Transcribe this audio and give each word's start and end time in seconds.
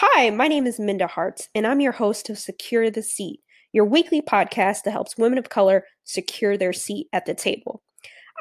Hi, 0.00 0.28
my 0.28 0.46
name 0.46 0.66
is 0.66 0.78
Minda 0.78 1.06
Harts, 1.06 1.48
and 1.54 1.66
I'm 1.66 1.80
your 1.80 1.92
host 1.92 2.28
of 2.28 2.38
Secure 2.38 2.90
the 2.90 3.02
Seat, 3.02 3.40
your 3.72 3.86
weekly 3.86 4.20
podcast 4.20 4.82
that 4.82 4.90
helps 4.90 5.16
women 5.16 5.38
of 5.38 5.48
color 5.48 5.86
secure 6.04 6.58
their 6.58 6.74
seat 6.74 7.06
at 7.14 7.24
the 7.24 7.32
table. 7.32 7.82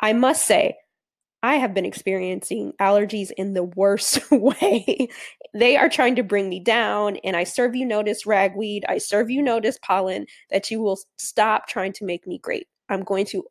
I 0.01 0.11
must 0.11 0.45
say, 0.45 0.75
I 1.41 1.55
have 1.55 1.73
been 1.73 1.85
experiencing 1.85 2.73
allergies 2.81 3.31
in 3.37 3.53
the 3.53 3.63
worst 3.63 4.19
way. 4.31 5.07
they 5.53 5.77
are 5.77 5.87
trying 5.87 6.17
to 6.17 6.23
bring 6.23 6.49
me 6.49 6.59
down, 6.59 7.15
and 7.23 7.37
I 7.37 7.45
serve 7.45 7.73
you 7.73 7.85
notice, 7.85 8.25
ragweed. 8.25 8.83
I 8.89 8.97
serve 8.97 9.29
you 9.29 9.41
notice, 9.41 9.79
pollen, 9.81 10.25
that 10.51 10.69
you 10.69 10.81
will 10.81 10.99
stop 11.17 11.69
trying 11.69 11.93
to 11.93 12.05
make 12.05 12.27
me 12.27 12.37
great. 12.37 12.67
I'm 12.89 13.05
going 13.05 13.27
to 13.27 13.45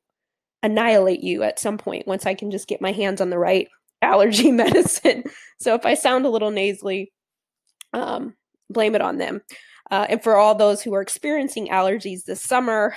annihilate 0.62 1.23
you 1.23 1.43
at 1.43 1.59
some 1.59 1.79
point 1.79 2.07
once 2.07 2.27
I 2.27 2.34
can 2.34 2.50
just 2.50 2.68
get 2.68 2.82
my 2.82 2.93
hands 2.93 3.23
on 3.23 3.30
the 3.30 3.39
right 3.39 3.66
allergy 4.02 4.50
medicine. 4.50 5.25
So 5.59 5.75
if 5.75 5.86
I 5.86 5.95
sound 5.95 6.27
a 6.27 6.30
little 6.30 6.50
nasally, 6.50 7.14
um, 7.95 8.35
blame 8.69 8.95
it 8.95 9.01
on 9.01 9.18
them. 9.18 9.41
Uh, 9.91 10.07
and 10.09 10.23
for 10.23 10.37
all 10.37 10.55
those 10.55 10.82
who 10.82 10.95
are 10.95 11.03
experiencing 11.03 11.68
allergies 11.68 12.25
this 12.25 12.43
summer, 12.43 12.95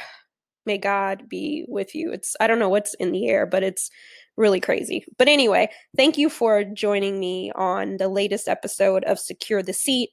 may 0.66 0.78
God 0.78 1.30
be 1.30 1.66
with 1.68 1.96
you. 1.96 2.12
It's, 2.12 2.36
I 2.40 2.48
don't 2.48 2.60
know 2.60 2.70
what's 2.70 2.94
in 2.96 3.12
the 3.12 3.28
air, 3.28 3.46
but 3.46 3.64
it's 3.64 3.90
really 4.36 4.60
crazy. 4.60 5.06
But 5.18 5.28
anyway, 5.28 5.70
thank 5.96 6.18
you 6.18 6.30
for 6.30 6.64
joining 6.64 7.20
me 7.20 7.52
on 7.56 7.98
the 7.98 8.08
latest 8.08 8.48
episode 8.48 9.04
of 9.06 9.20
Secure 9.20 9.64
the 9.64 9.74
Seat. 9.74 10.10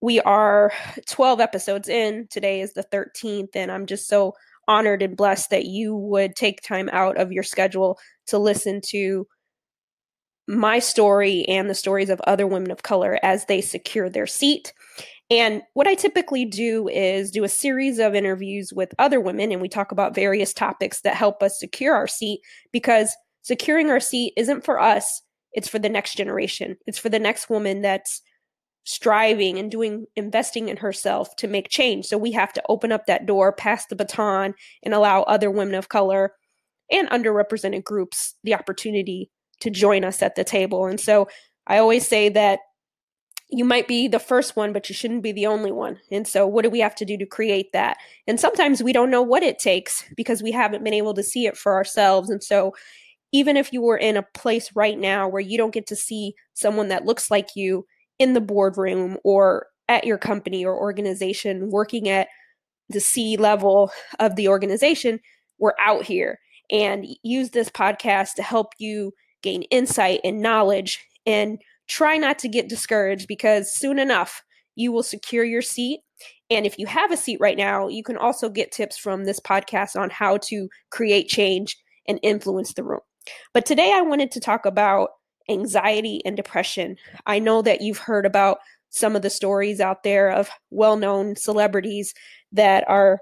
We 0.00 0.20
are 0.20 0.72
12 1.06 1.40
episodes 1.40 1.88
in. 1.88 2.28
Today 2.30 2.60
is 2.60 2.72
the 2.72 2.84
13th, 2.92 3.54
and 3.54 3.70
I'm 3.70 3.86
just 3.86 4.06
so 4.06 4.34
honored 4.68 5.02
and 5.02 5.16
blessed 5.16 5.50
that 5.50 5.64
you 5.64 5.96
would 5.96 6.36
take 6.36 6.60
time 6.62 6.88
out 6.92 7.16
of 7.16 7.32
your 7.32 7.42
schedule 7.42 7.98
to 8.26 8.38
listen 8.38 8.80
to 8.90 9.26
my 10.48 10.78
story 10.78 11.44
and 11.46 11.68
the 11.68 11.74
stories 11.74 12.08
of 12.08 12.20
other 12.22 12.46
women 12.46 12.70
of 12.70 12.82
color 12.82 13.20
as 13.22 13.44
they 13.44 13.60
secure 13.60 14.08
their 14.08 14.26
seat. 14.26 14.72
And 15.30 15.62
what 15.74 15.86
I 15.86 15.94
typically 15.94 16.46
do 16.46 16.88
is 16.88 17.30
do 17.30 17.44
a 17.44 17.50
series 17.50 17.98
of 17.98 18.14
interviews 18.14 18.72
with 18.72 18.94
other 18.98 19.20
women, 19.20 19.52
and 19.52 19.60
we 19.60 19.68
talk 19.68 19.92
about 19.92 20.14
various 20.14 20.54
topics 20.54 21.02
that 21.02 21.14
help 21.14 21.42
us 21.42 21.60
secure 21.60 21.94
our 21.94 22.06
seat 22.06 22.40
because 22.72 23.14
securing 23.42 23.90
our 23.90 24.00
seat 24.00 24.32
isn't 24.38 24.64
for 24.64 24.80
us, 24.80 25.20
it's 25.52 25.68
for 25.68 25.78
the 25.78 25.90
next 25.90 26.14
generation. 26.16 26.76
It's 26.86 26.98
for 26.98 27.10
the 27.10 27.18
next 27.18 27.50
woman 27.50 27.82
that's 27.82 28.22
striving 28.84 29.58
and 29.58 29.70
doing 29.70 30.06
investing 30.16 30.70
in 30.70 30.78
herself 30.78 31.36
to 31.36 31.46
make 31.46 31.68
change. 31.68 32.06
So 32.06 32.16
we 32.16 32.32
have 32.32 32.54
to 32.54 32.62
open 32.70 32.90
up 32.90 33.04
that 33.04 33.26
door, 33.26 33.52
pass 33.52 33.84
the 33.84 33.96
baton, 33.96 34.54
and 34.82 34.94
allow 34.94 35.24
other 35.24 35.50
women 35.50 35.74
of 35.74 35.90
color 35.90 36.32
and 36.90 37.06
underrepresented 37.10 37.84
groups 37.84 38.34
the 38.44 38.54
opportunity 38.54 39.30
to 39.60 39.70
join 39.70 40.04
us 40.04 40.22
at 40.22 40.34
the 40.34 40.44
table. 40.44 40.86
And 40.86 41.00
so 41.00 41.28
I 41.66 41.78
always 41.78 42.06
say 42.06 42.28
that 42.30 42.60
you 43.50 43.64
might 43.64 43.88
be 43.88 44.08
the 44.08 44.18
first 44.18 44.56
one, 44.56 44.72
but 44.72 44.88
you 44.88 44.94
shouldn't 44.94 45.22
be 45.22 45.32
the 45.32 45.46
only 45.46 45.72
one. 45.72 45.98
And 46.10 46.28
so, 46.28 46.46
what 46.46 46.62
do 46.62 46.70
we 46.70 46.80
have 46.80 46.94
to 46.96 47.04
do 47.04 47.16
to 47.16 47.26
create 47.26 47.72
that? 47.72 47.96
And 48.26 48.38
sometimes 48.38 48.82
we 48.82 48.92
don't 48.92 49.10
know 49.10 49.22
what 49.22 49.42
it 49.42 49.58
takes 49.58 50.04
because 50.16 50.42
we 50.42 50.52
haven't 50.52 50.84
been 50.84 50.94
able 50.94 51.14
to 51.14 51.22
see 51.22 51.46
it 51.46 51.56
for 51.56 51.74
ourselves. 51.74 52.28
And 52.28 52.42
so, 52.42 52.74
even 53.32 53.56
if 53.56 53.72
you 53.72 53.80
were 53.80 53.96
in 53.96 54.16
a 54.16 54.26
place 54.34 54.70
right 54.74 54.98
now 54.98 55.28
where 55.28 55.40
you 55.40 55.56
don't 55.56 55.72
get 55.72 55.86
to 55.86 55.96
see 55.96 56.34
someone 56.54 56.88
that 56.88 57.06
looks 57.06 57.30
like 57.30 57.48
you 57.54 57.86
in 58.18 58.34
the 58.34 58.40
boardroom 58.40 59.16
or 59.24 59.66
at 59.88 60.04
your 60.04 60.18
company 60.18 60.64
or 60.64 60.78
organization 60.78 61.70
working 61.70 62.08
at 62.08 62.28
the 62.90 63.00
C 63.00 63.36
level 63.36 63.90
of 64.18 64.36
the 64.36 64.48
organization, 64.48 65.20
we're 65.58 65.74
out 65.80 66.04
here 66.04 66.38
and 66.70 67.06
use 67.22 67.50
this 67.50 67.70
podcast 67.70 68.34
to 68.34 68.42
help 68.42 68.72
you 68.78 69.12
gain 69.42 69.62
insight 69.64 70.20
and 70.24 70.40
knowledge, 70.40 71.04
and 71.26 71.58
try 71.88 72.16
not 72.16 72.38
to 72.40 72.48
get 72.48 72.68
discouraged 72.68 73.26
because 73.28 73.72
soon 73.72 73.98
enough 73.98 74.42
you 74.76 74.92
will 74.92 75.02
secure 75.02 75.44
your 75.44 75.62
seat. 75.62 76.00
And 76.50 76.64
if 76.66 76.78
you 76.78 76.86
have 76.86 77.12
a 77.12 77.16
seat 77.16 77.38
right 77.40 77.56
now, 77.56 77.88
you 77.88 78.02
can 78.02 78.16
also 78.16 78.48
get 78.48 78.72
tips 78.72 78.96
from 78.96 79.24
this 79.24 79.40
podcast 79.40 79.98
on 79.98 80.10
how 80.10 80.38
to 80.44 80.68
create 80.90 81.28
change 81.28 81.76
and 82.06 82.18
influence 82.22 82.72
the 82.74 82.84
room. 82.84 83.00
But 83.52 83.66
today 83.66 83.92
I 83.92 84.00
wanted 84.00 84.30
to 84.32 84.40
talk 84.40 84.64
about 84.64 85.10
anxiety 85.50 86.20
and 86.24 86.36
depression. 86.36 86.96
I 87.26 87.38
know 87.38 87.62
that 87.62 87.80
you've 87.80 87.98
heard 87.98 88.26
about 88.26 88.58
some 88.90 89.16
of 89.16 89.22
the 89.22 89.30
stories 89.30 89.80
out 89.80 90.02
there 90.02 90.30
of 90.30 90.48
well 90.70 90.96
known 90.96 91.36
celebrities 91.36 92.14
that 92.52 92.88
are 92.88 93.20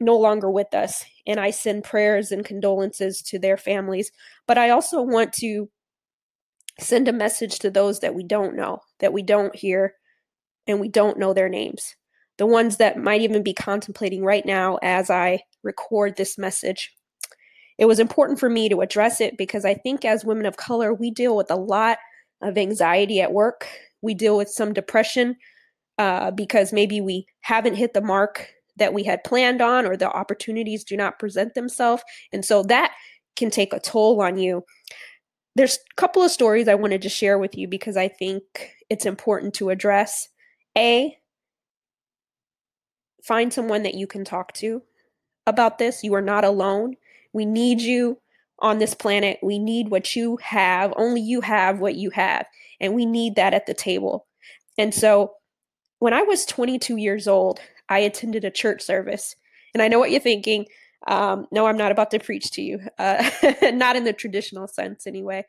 no 0.00 0.16
longer 0.16 0.50
with 0.50 0.74
us. 0.74 1.04
And 1.26 1.40
I 1.40 1.50
send 1.50 1.84
prayers 1.84 2.30
and 2.30 2.44
condolences 2.44 3.22
to 3.22 3.38
their 3.38 3.56
families. 3.56 4.10
But 4.46 4.58
I 4.58 4.70
also 4.70 5.02
want 5.02 5.32
to 5.34 5.70
send 6.78 7.08
a 7.08 7.12
message 7.12 7.58
to 7.60 7.70
those 7.70 8.00
that 8.00 8.14
we 8.14 8.22
don't 8.22 8.54
know, 8.54 8.80
that 9.00 9.12
we 9.12 9.22
don't 9.22 9.54
hear, 9.56 9.94
and 10.66 10.80
we 10.80 10.88
don't 10.88 11.18
know 11.18 11.32
their 11.32 11.48
names. 11.48 11.94
The 12.38 12.46
ones 12.46 12.76
that 12.76 12.98
might 12.98 13.22
even 13.22 13.42
be 13.42 13.54
contemplating 13.54 14.22
right 14.22 14.44
now 14.44 14.78
as 14.82 15.08
I 15.08 15.40
record 15.62 16.16
this 16.16 16.36
message. 16.36 16.92
It 17.78 17.86
was 17.86 17.98
important 17.98 18.38
for 18.38 18.50
me 18.50 18.68
to 18.68 18.80
address 18.80 19.20
it 19.20 19.38
because 19.38 19.64
I 19.64 19.74
think 19.74 20.04
as 20.04 20.24
women 20.24 20.46
of 20.46 20.56
color, 20.56 20.92
we 20.92 21.10
deal 21.10 21.36
with 21.36 21.50
a 21.50 21.56
lot 21.56 21.98
of 22.42 22.58
anxiety 22.58 23.20
at 23.20 23.32
work. 23.32 23.66
We 24.02 24.14
deal 24.14 24.36
with 24.36 24.48
some 24.48 24.74
depression 24.74 25.36
uh, 25.98 26.30
because 26.30 26.72
maybe 26.72 27.00
we 27.00 27.26
haven't 27.40 27.74
hit 27.74 27.94
the 27.94 28.02
mark 28.02 28.50
that 28.76 28.94
we 28.94 29.04
had 29.04 29.24
planned 29.24 29.60
on 29.60 29.86
or 29.86 29.96
the 29.96 30.10
opportunities 30.10 30.84
do 30.84 30.96
not 30.96 31.18
present 31.18 31.54
themselves. 31.54 32.02
And 32.32 32.44
so 32.44 32.62
that 32.64 32.92
can 33.36 33.50
take 33.50 33.72
a 33.72 33.80
toll 33.80 34.20
on 34.20 34.38
you. 34.38 34.64
There's 35.54 35.76
a 35.76 35.94
couple 35.96 36.22
of 36.22 36.30
stories 36.30 36.68
I 36.68 36.74
wanted 36.74 37.02
to 37.02 37.08
share 37.08 37.38
with 37.38 37.56
you 37.56 37.68
because 37.68 37.96
I 37.96 38.08
think 38.08 38.42
it's 38.90 39.06
important 39.06 39.54
to 39.54 39.70
address. 39.70 40.28
A, 40.76 41.16
find 43.22 43.52
someone 43.52 43.82
that 43.82 43.94
you 43.94 44.06
can 44.06 44.24
talk 44.24 44.52
to 44.54 44.82
about 45.46 45.78
this. 45.78 46.04
You 46.04 46.14
are 46.14 46.22
not 46.22 46.44
alone. 46.44 46.96
We 47.32 47.46
need 47.46 47.80
you 47.80 48.18
on 48.58 48.78
this 48.78 48.94
planet. 48.94 49.38
We 49.42 49.58
need 49.58 49.90
what 49.90 50.14
you 50.14 50.38
have. 50.42 50.92
Only 50.96 51.20
you 51.20 51.40
have 51.40 51.78
what 51.78 51.94
you 51.94 52.10
have. 52.10 52.46
And 52.80 52.94
we 52.94 53.06
need 53.06 53.36
that 53.36 53.54
at 53.54 53.66
the 53.66 53.74
table. 53.74 54.26
And 54.78 54.94
so 54.94 55.32
when 55.98 56.12
I 56.12 56.22
was 56.22 56.44
22 56.44 56.96
years 56.96 57.26
old, 57.26 57.60
I 57.88 58.00
attended 58.00 58.44
a 58.44 58.50
church 58.50 58.82
service. 58.82 59.36
And 59.74 59.82
I 59.82 59.88
know 59.88 59.98
what 59.98 60.10
you're 60.10 60.20
thinking. 60.20 60.66
Um, 61.06 61.46
no, 61.52 61.66
I'm 61.66 61.76
not 61.76 61.92
about 61.92 62.10
to 62.12 62.18
preach 62.18 62.50
to 62.52 62.62
you, 62.62 62.80
uh, 62.98 63.30
not 63.62 63.96
in 63.96 64.04
the 64.04 64.12
traditional 64.12 64.66
sense, 64.66 65.06
anyway. 65.06 65.44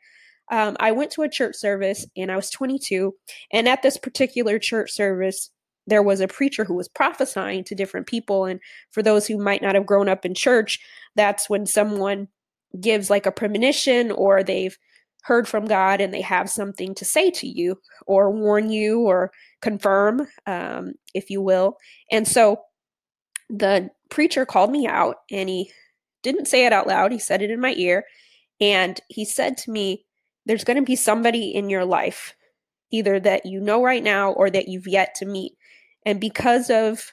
Um, 0.50 0.76
I 0.80 0.92
went 0.92 1.10
to 1.12 1.22
a 1.22 1.28
church 1.28 1.56
service 1.56 2.06
and 2.16 2.30
I 2.30 2.36
was 2.36 2.50
22. 2.50 3.14
And 3.52 3.68
at 3.68 3.82
this 3.82 3.98
particular 3.98 4.58
church 4.58 4.90
service, 4.92 5.50
there 5.86 6.02
was 6.02 6.20
a 6.20 6.28
preacher 6.28 6.64
who 6.64 6.74
was 6.74 6.88
prophesying 6.88 7.64
to 7.64 7.74
different 7.74 8.06
people. 8.06 8.44
And 8.44 8.60
for 8.90 9.02
those 9.02 9.26
who 9.26 9.38
might 9.38 9.62
not 9.62 9.74
have 9.74 9.86
grown 9.86 10.08
up 10.08 10.24
in 10.24 10.34
church, 10.34 10.78
that's 11.16 11.48
when 11.48 11.66
someone 11.66 12.28
gives 12.78 13.10
like 13.10 13.26
a 13.26 13.32
premonition 13.32 14.10
or 14.10 14.42
they've 14.42 14.76
heard 15.22 15.46
from 15.46 15.66
God 15.66 16.00
and 16.00 16.12
they 16.12 16.22
have 16.22 16.48
something 16.48 16.94
to 16.94 17.04
say 17.04 17.30
to 17.32 17.46
you 17.46 17.78
or 18.06 18.30
warn 18.30 18.70
you 18.70 19.00
or 19.00 19.30
confirm, 19.60 20.26
um, 20.46 20.94
if 21.14 21.30
you 21.30 21.42
will. 21.42 21.76
And 22.10 22.26
so 22.26 22.60
the 23.50 23.90
preacher 24.10 24.46
called 24.46 24.70
me 24.70 24.86
out 24.86 25.16
and 25.30 25.48
he 25.48 25.70
didn't 26.22 26.46
say 26.46 26.66
it 26.66 26.72
out 26.72 26.86
loud, 26.86 27.12
he 27.12 27.18
said 27.18 27.42
it 27.42 27.50
in 27.50 27.60
my 27.60 27.74
ear. 27.76 28.04
And 28.60 29.00
he 29.08 29.24
said 29.24 29.56
to 29.58 29.70
me, 29.70 30.04
There's 30.46 30.64
going 30.64 30.78
to 30.78 30.82
be 30.82 30.96
somebody 30.96 31.54
in 31.54 31.70
your 31.70 31.84
life, 31.84 32.34
either 32.90 33.20
that 33.20 33.46
you 33.46 33.60
know 33.60 33.82
right 33.82 34.02
now 34.02 34.32
or 34.32 34.50
that 34.50 34.68
you've 34.68 34.88
yet 34.88 35.14
to 35.16 35.26
meet. 35.26 35.52
And 36.04 36.20
because 36.20 36.70
of 36.70 37.12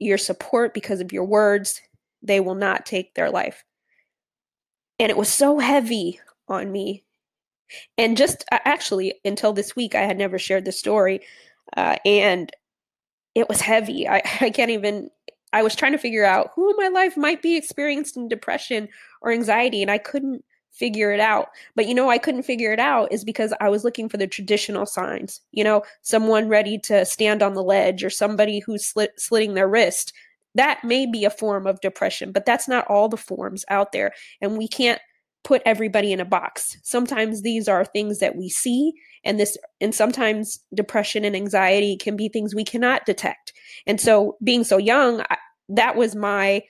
your 0.00 0.18
support, 0.18 0.74
because 0.74 1.00
of 1.00 1.12
your 1.12 1.24
words, 1.24 1.80
they 2.22 2.40
will 2.40 2.54
not 2.54 2.86
take 2.86 3.14
their 3.14 3.30
life. 3.30 3.64
And 4.98 5.10
it 5.10 5.16
was 5.16 5.28
so 5.28 5.58
heavy 5.58 6.20
on 6.48 6.72
me. 6.72 7.04
And 7.96 8.16
just 8.16 8.44
actually, 8.50 9.14
until 9.24 9.52
this 9.52 9.74
week, 9.76 9.94
I 9.94 10.02
had 10.02 10.18
never 10.18 10.38
shared 10.38 10.64
the 10.64 10.72
story. 10.72 11.20
Uh, 11.76 11.96
and 12.04 12.50
it 13.34 13.48
was 13.48 13.60
heavy. 13.60 14.08
I, 14.08 14.22
I 14.40 14.50
can't 14.50 14.70
even, 14.70 15.10
I 15.52 15.62
was 15.62 15.74
trying 15.74 15.92
to 15.92 15.98
figure 15.98 16.24
out 16.24 16.50
who 16.54 16.70
in 16.70 16.76
my 16.76 16.88
life 16.88 17.16
might 17.16 17.42
be 17.42 17.56
experiencing 17.56 18.28
depression 18.28 18.88
or 19.22 19.32
anxiety, 19.32 19.82
and 19.82 19.90
I 19.90 19.98
couldn't 19.98 20.44
figure 20.78 21.12
it 21.12 21.20
out. 21.20 21.48
But 21.74 21.88
you 21.88 21.94
know, 21.94 22.08
I 22.10 22.18
couldn't 22.18 22.44
figure 22.44 22.72
it 22.72 22.78
out 22.78 23.12
is 23.12 23.24
because 23.24 23.52
I 23.60 23.68
was 23.68 23.84
looking 23.84 24.08
for 24.08 24.16
the 24.16 24.26
traditional 24.26 24.86
signs. 24.86 25.40
You 25.50 25.64
know, 25.64 25.82
someone 26.02 26.48
ready 26.48 26.78
to 26.84 27.04
stand 27.04 27.42
on 27.42 27.54
the 27.54 27.62
ledge 27.62 28.04
or 28.04 28.10
somebody 28.10 28.60
who's 28.60 28.86
slit, 28.86 29.12
slitting 29.18 29.54
their 29.54 29.68
wrist. 29.68 30.12
That 30.54 30.82
may 30.84 31.06
be 31.06 31.24
a 31.24 31.30
form 31.30 31.66
of 31.66 31.80
depression, 31.80 32.32
but 32.32 32.46
that's 32.46 32.68
not 32.68 32.86
all 32.88 33.08
the 33.08 33.16
forms 33.16 33.64
out 33.68 33.92
there. 33.92 34.12
And 34.40 34.56
we 34.56 34.68
can't 34.68 35.00
put 35.48 35.62
everybody 35.64 36.12
in 36.12 36.20
a 36.20 36.26
box. 36.26 36.76
Sometimes 36.82 37.40
these 37.40 37.68
are 37.68 37.82
things 37.82 38.18
that 38.18 38.36
we 38.36 38.50
see 38.50 38.92
and 39.24 39.40
this 39.40 39.56
and 39.80 39.94
sometimes 39.94 40.60
depression 40.74 41.24
and 41.24 41.34
anxiety 41.34 41.96
can 41.96 42.16
be 42.16 42.28
things 42.28 42.54
we 42.54 42.64
cannot 42.64 43.06
detect. 43.06 43.54
And 43.86 43.98
so 43.98 44.36
being 44.44 44.62
so 44.62 44.76
young, 44.76 45.22
I, 45.22 45.38
that 45.70 45.96
was 45.96 46.14
my 46.14 46.64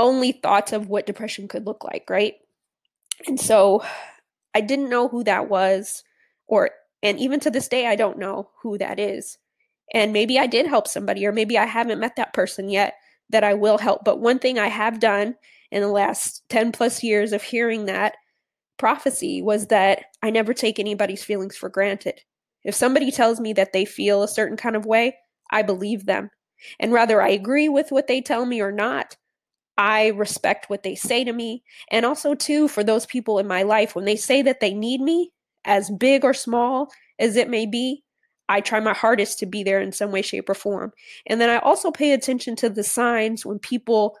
only 0.00 0.32
thoughts 0.32 0.72
of 0.72 0.88
what 0.88 1.06
depression 1.06 1.46
could 1.46 1.64
look 1.64 1.84
like, 1.84 2.10
right? 2.10 2.34
And 3.28 3.38
so 3.38 3.84
I 4.52 4.60
didn't 4.60 4.90
know 4.90 5.06
who 5.06 5.22
that 5.22 5.48
was 5.48 6.02
or 6.48 6.70
And 7.04 7.20
even 7.20 7.38
to 7.40 7.50
this 7.50 7.68
day, 7.68 7.86
I 7.86 7.94
don't 7.94 8.18
know 8.18 8.48
who 8.62 8.78
that 8.78 8.98
is. 8.98 9.38
And 9.92 10.12
maybe 10.12 10.40
I 10.40 10.48
did 10.48 10.66
help 10.66 10.88
somebody, 10.88 11.24
or 11.24 11.30
maybe 11.30 11.56
I 11.56 11.66
haven't 11.66 12.00
met 12.00 12.16
that 12.16 12.32
person 12.32 12.68
yet 12.68 12.94
that 13.30 13.44
I 13.44 13.54
will 13.54 13.78
help. 13.78 14.04
But 14.04 14.20
one 14.20 14.40
thing 14.40 14.58
I 14.58 14.68
have 14.68 14.98
done 14.98 15.36
in 15.74 15.82
the 15.82 15.88
last 15.88 16.44
10 16.50 16.70
plus 16.70 17.02
years 17.02 17.32
of 17.32 17.42
hearing 17.42 17.86
that 17.86 18.14
prophecy 18.78 19.42
was 19.42 19.66
that 19.66 20.04
I 20.22 20.30
never 20.30 20.54
take 20.54 20.78
anybody's 20.78 21.24
feelings 21.24 21.56
for 21.56 21.68
granted. 21.68 22.20
If 22.62 22.76
somebody 22.76 23.10
tells 23.10 23.40
me 23.40 23.52
that 23.54 23.72
they 23.72 23.84
feel 23.84 24.22
a 24.22 24.28
certain 24.28 24.56
kind 24.56 24.76
of 24.76 24.86
way, 24.86 25.16
I 25.50 25.62
believe 25.62 26.06
them. 26.06 26.30
And 26.78 26.92
whether 26.92 27.20
I 27.20 27.30
agree 27.30 27.68
with 27.68 27.90
what 27.90 28.06
they 28.06 28.20
tell 28.20 28.46
me 28.46 28.60
or 28.60 28.70
not, 28.70 29.16
I 29.76 30.08
respect 30.08 30.70
what 30.70 30.84
they 30.84 30.94
say 30.94 31.24
to 31.24 31.32
me. 31.32 31.64
And 31.90 32.06
also, 32.06 32.36
too, 32.36 32.68
for 32.68 32.84
those 32.84 33.04
people 33.04 33.40
in 33.40 33.48
my 33.48 33.64
life, 33.64 33.96
when 33.96 34.04
they 34.04 34.16
say 34.16 34.42
that 34.42 34.60
they 34.60 34.72
need 34.72 35.00
me, 35.00 35.32
as 35.64 35.90
big 35.90 36.24
or 36.24 36.34
small 36.34 36.88
as 37.18 37.34
it 37.34 37.50
may 37.50 37.66
be, 37.66 38.04
I 38.48 38.60
try 38.60 38.78
my 38.78 38.92
hardest 38.92 39.40
to 39.40 39.46
be 39.46 39.64
there 39.64 39.80
in 39.80 39.90
some 39.90 40.12
way, 40.12 40.22
shape, 40.22 40.48
or 40.48 40.54
form. 40.54 40.92
And 41.26 41.40
then 41.40 41.50
I 41.50 41.58
also 41.58 41.90
pay 41.90 42.12
attention 42.12 42.54
to 42.56 42.68
the 42.68 42.84
signs 42.84 43.44
when 43.44 43.58
people 43.58 44.16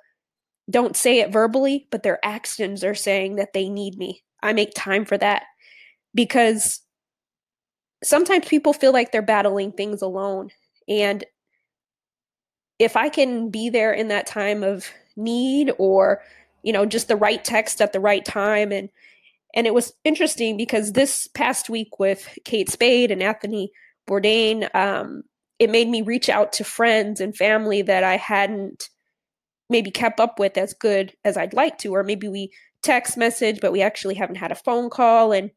don't 0.70 0.96
say 0.96 1.20
it 1.20 1.32
verbally, 1.32 1.86
but 1.90 2.02
their 2.02 2.18
actions 2.24 2.82
are 2.82 2.94
saying 2.94 3.36
that 3.36 3.52
they 3.52 3.68
need 3.68 3.96
me. 3.96 4.22
I 4.42 4.52
make 4.52 4.72
time 4.74 5.04
for 5.04 5.18
that 5.18 5.44
because 6.14 6.80
sometimes 8.02 8.46
people 8.46 8.72
feel 8.72 8.92
like 8.92 9.12
they're 9.12 9.22
battling 9.22 9.72
things 9.72 10.02
alone. 10.02 10.50
And 10.88 11.24
if 12.78 12.96
I 12.96 13.08
can 13.08 13.50
be 13.50 13.70
there 13.70 13.92
in 13.92 14.08
that 14.08 14.26
time 14.26 14.62
of 14.62 14.86
need 15.16 15.72
or, 15.78 16.22
you 16.62 16.72
know, 16.72 16.86
just 16.86 17.08
the 17.08 17.16
right 17.16 17.44
text 17.44 17.80
at 17.80 17.92
the 17.92 18.00
right 18.00 18.24
time 18.24 18.72
and 18.72 18.88
and 19.56 19.68
it 19.68 19.74
was 19.74 19.92
interesting 20.02 20.56
because 20.56 20.92
this 20.92 21.28
past 21.28 21.70
week 21.70 22.00
with 22.00 22.28
Kate 22.44 22.68
Spade 22.68 23.12
and 23.12 23.22
Anthony 23.22 23.70
Bourdain, 24.08 24.68
um, 24.74 25.22
it 25.60 25.70
made 25.70 25.88
me 25.88 26.02
reach 26.02 26.28
out 26.28 26.52
to 26.54 26.64
friends 26.64 27.20
and 27.20 27.36
family 27.36 27.80
that 27.82 28.02
I 28.02 28.16
hadn't 28.16 28.90
maybe 29.70 29.90
kept 29.90 30.20
up 30.20 30.38
with 30.38 30.56
as 30.56 30.74
good 30.74 31.14
as 31.24 31.36
I'd 31.36 31.54
like 31.54 31.78
to, 31.78 31.94
or 31.94 32.02
maybe 32.02 32.28
we 32.28 32.52
text 32.82 33.16
message, 33.16 33.60
but 33.60 33.72
we 33.72 33.82
actually 33.82 34.14
haven't 34.14 34.36
had 34.36 34.52
a 34.52 34.56
phone 34.56 34.90
call. 34.90 35.32
And 35.32 35.50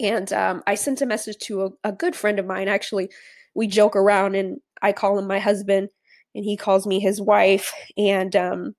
and 0.00 0.32
um, 0.32 0.62
I 0.66 0.74
sent 0.74 1.02
a 1.02 1.06
message 1.06 1.38
to 1.44 1.62
a, 1.62 1.70
a 1.84 1.92
good 1.92 2.16
friend 2.16 2.38
of 2.38 2.46
mine. 2.46 2.66
Actually, 2.66 3.10
we 3.54 3.66
joke 3.66 3.94
around, 3.94 4.34
and 4.34 4.58
I 4.82 4.92
call 4.92 5.18
him 5.18 5.28
my 5.28 5.38
husband, 5.38 5.90
and 6.34 6.44
he 6.44 6.56
calls 6.56 6.86
me 6.86 6.98
his 6.98 7.20
wife. 7.20 7.72
And 7.96 8.34
um, 8.34 8.74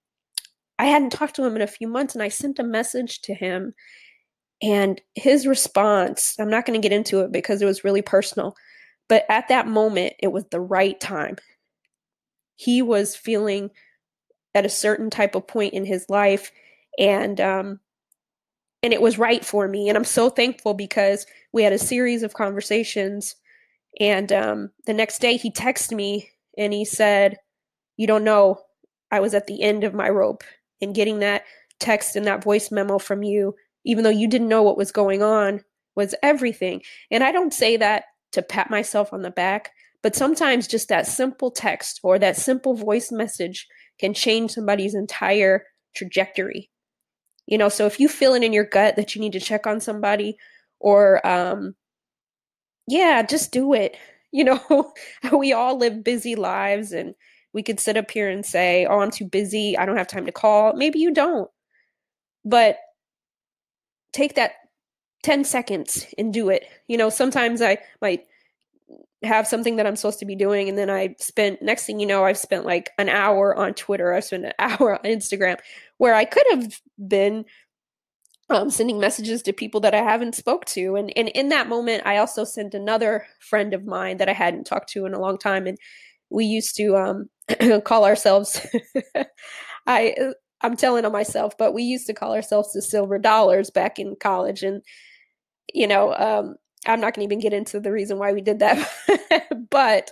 I 0.78 0.86
hadn't 0.86 1.12
talked 1.12 1.36
to 1.38 1.46
him 1.46 1.56
in 1.56 1.62
a 1.62 1.68
few 1.68 1.88
months, 1.88 2.16
and 2.16 2.24
I 2.24 2.30
sent 2.30 2.60
a 2.60 2.64
message 2.64 3.22
to 3.22 3.34
him. 3.34 3.74
And 4.62 5.02
his 5.16 5.48
response, 5.48 6.36
I'm 6.40 6.50
not 6.50 6.66
going 6.66 6.80
to 6.80 6.86
get 6.86 6.96
into 6.96 7.22
it 7.22 7.32
because 7.32 7.62
it 7.62 7.66
was 7.66 7.84
really 7.84 8.02
personal, 8.02 8.56
but 9.08 9.26
at 9.30 9.48
that 9.50 9.68
moment, 9.68 10.14
it 10.20 10.32
was 10.32 10.46
the 10.50 10.62
right 10.62 11.00
time. 11.00 11.38
He 12.56 12.82
was 12.82 13.16
feeling 13.16 13.70
at 14.56 14.66
a 14.66 14.70
certain 14.70 15.10
type 15.10 15.36
of 15.36 15.46
point 15.46 15.74
in 15.74 15.86
his 15.86 16.10
life, 16.10 16.52
and 16.98 17.40
um, 17.42 17.80
and 18.82 18.94
it 18.94 19.02
was 19.02 19.20
right 19.20 19.46
for 19.46 19.68
me. 19.68 19.90
And 19.90 19.98
I'm 19.98 20.06
so 20.06 20.30
thankful 20.30 20.74
because 20.74 21.28
we 21.52 21.64
had 21.64 21.74
a 21.74 21.78
series 21.78 22.24
of 22.24 22.34
conversations. 22.34 23.36
And 24.00 24.32
um, 24.32 24.72
the 24.86 24.94
next 24.94 25.20
day, 25.20 25.38
he 25.38 25.52
texted 25.52 25.96
me 25.96 26.30
and 26.58 26.74
he 26.74 26.86
said, 26.86 27.38
"You 27.98 28.08
don't 28.08 28.24
know, 28.24 28.62
I 29.12 29.20
was 29.20 29.34
at 29.34 29.46
the 29.46 29.62
end 29.62 29.84
of 29.84 29.94
my 29.94 30.10
rope." 30.10 30.44
And 30.82 30.96
getting 30.96 31.20
that 31.20 31.44
text 31.80 32.16
and 32.16 32.26
that 32.26 32.44
voice 32.44 32.72
memo 32.72 32.98
from 32.98 33.24
you, 33.24 33.56
even 33.86 34.04
though 34.04 34.10
you 34.10 34.28
didn't 34.28 34.50
know 34.50 34.64
what 34.64 34.78
was 34.78 34.92
going 34.92 35.22
on, 35.22 35.64
was 35.96 36.16
everything. 36.24 36.82
And 37.12 37.24
I 37.24 37.32
don't 37.32 37.54
say 37.54 37.78
that 37.78 38.06
to 38.34 38.42
pat 38.42 38.70
myself 38.70 39.14
on 39.14 39.22
the 39.22 39.32
back, 39.32 39.72
but 40.04 40.16
sometimes 40.16 40.68
just 40.68 40.90
that 40.90 41.08
simple 41.08 41.50
text 41.50 42.00
or 42.04 42.20
that 42.20 42.38
simple 42.38 42.76
voice 42.76 43.12
message 43.12 43.68
can 44.00 44.14
change 44.14 44.52
somebody's 44.52 44.96
entire 44.96 45.66
trajectory. 45.96 46.70
You 47.48 47.58
know, 47.58 47.70
so 47.70 47.86
if 47.86 48.00
you 48.00 48.10
feel 48.10 48.34
it 48.34 48.44
in 48.44 48.54
your 48.54 48.66
gut 48.66 48.96
that 48.96 49.16
you 49.16 49.22
need 49.22 49.34
to 49.34 49.40
check 49.40 49.68
on 49.68 49.80
somebody 49.80 50.38
or 50.80 51.26
um 51.28 51.76
yeah, 52.88 53.22
just 53.24 53.52
do 53.52 53.74
it. 53.74 53.98
You 54.32 54.44
know, 54.44 54.94
we 55.38 55.54
all 55.54 55.78
live 55.78 56.04
busy 56.04 56.36
lives 56.36 56.92
and 56.92 57.16
we 57.54 57.64
could 57.64 57.80
sit 57.80 57.98
up 57.98 58.12
here 58.12 58.30
and 58.30 58.46
say, 58.46 58.86
"Oh, 58.86 59.00
I'm 59.00 59.12
too 59.12 59.26
busy. 59.26 59.78
I 59.78 59.86
don't 59.86 59.98
have 59.98 60.08
time 60.08 60.26
to 60.26 60.32
call." 60.32 60.74
Maybe 60.76 61.00
you 61.00 61.14
don't. 61.14 61.50
But 62.46 62.78
take 64.14 64.36
that 64.36 64.54
10 65.24 65.44
seconds 65.44 66.06
and 66.18 66.34
do 66.34 66.50
it. 66.50 66.66
You 66.88 66.98
know, 66.98 67.10
sometimes 67.10 67.62
I 67.62 67.78
might 68.02 68.26
have 69.26 69.48
something 69.48 69.76
that 69.76 69.88
I'm 69.88 69.96
supposed 69.96 70.20
to 70.20 70.26
be 70.26 70.36
doing. 70.36 70.70
And 70.70 70.78
then 70.78 70.90
I 70.90 71.16
spent, 71.20 71.62
next 71.62 71.86
thing 71.86 72.00
you 72.00 72.06
know, 72.06 72.24
I've 72.24 72.38
spent 72.38 72.66
like 72.66 72.92
an 72.98 73.10
hour 73.10 73.56
on 73.56 73.74
Twitter. 73.74 74.14
I've 74.14 74.24
spent 74.24 74.46
an 74.46 74.54
hour 74.60 74.94
on 74.94 75.04
Instagram 75.04 75.58
where 75.98 76.16
I 76.16 76.26
could 76.26 76.46
have 76.52 76.82
been 77.08 77.46
um, 78.50 78.70
sending 78.70 79.00
messages 79.00 79.42
to 79.44 79.54
people 79.54 79.82
that 79.82 79.96
I 79.96 80.04
haven't 80.04 80.36
spoke 80.36 80.66
to. 80.66 80.96
And, 80.96 81.12
and 81.16 81.30
in 81.30 81.50
that 81.50 81.68
moment, 81.68 82.04
I 82.06 82.18
also 82.18 82.44
sent 82.44 82.74
another 82.74 83.26
friend 83.40 83.74
of 83.74 83.86
mine 83.86 84.18
that 84.18 84.30
I 84.30 84.34
hadn't 84.34 84.66
talked 84.66 84.90
to 84.90 85.06
in 85.06 85.14
a 85.14 85.20
long 85.20 85.38
time. 85.38 85.66
And 85.66 85.78
we 86.30 86.46
used 86.46 86.76
to 86.78 86.96
um, 86.96 87.30
call 87.84 88.06
ourselves, 88.06 88.66
I, 89.88 90.16
I'm 90.62 90.78
telling 90.78 91.06
on 91.06 91.12
myself, 91.12 91.58
but 91.58 91.74
we 91.74 91.84
used 91.84 92.08
to 92.08 92.14
call 92.14 92.34
ourselves 92.34 92.74
the 92.74 92.82
silver 92.82 93.18
dollars 93.18 93.70
back 93.72 93.98
in 93.98 94.16
college. 94.20 94.64
And, 94.64 94.84
you 95.74 95.88
know, 95.88 96.14
um, 96.14 96.56
I'm 96.86 97.02
not 97.02 97.14
going 97.14 97.28
to 97.28 97.34
even 97.34 97.42
get 97.42 97.54
into 97.54 97.80
the 97.80 97.92
reason 97.92 98.18
why 98.18 98.34
we 98.34 98.42
did 98.42 98.60
that, 98.60 98.88
but 99.70 100.12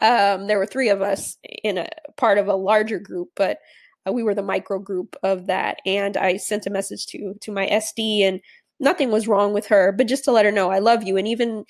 um, 0.00 0.46
there 0.46 0.58
were 0.58 0.66
three 0.66 0.88
of 0.88 1.02
us 1.02 1.38
in 1.62 1.78
a 1.78 1.88
part 2.16 2.38
of 2.38 2.48
a 2.48 2.54
larger 2.54 2.98
group, 2.98 3.30
but 3.36 3.58
uh, 4.06 4.12
we 4.12 4.22
were 4.22 4.34
the 4.34 4.42
micro 4.42 4.78
group 4.78 5.16
of 5.22 5.46
that. 5.46 5.78
And 5.86 6.16
I 6.16 6.36
sent 6.36 6.66
a 6.66 6.70
message 6.70 7.06
to 7.06 7.34
to 7.40 7.52
my 7.52 7.66
SD, 7.66 8.22
and 8.22 8.40
nothing 8.80 9.10
was 9.10 9.28
wrong 9.28 9.52
with 9.52 9.66
her, 9.66 9.92
but 9.92 10.08
just 10.08 10.24
to 10.24 10.32
let 10.32 10.44
her 10.44 10.52
know 10.52 10.70
I 10.70 10.78
love 10.78 11.02
you. 11.02 11.16
And 11.16 11.28
even 11.28 11.64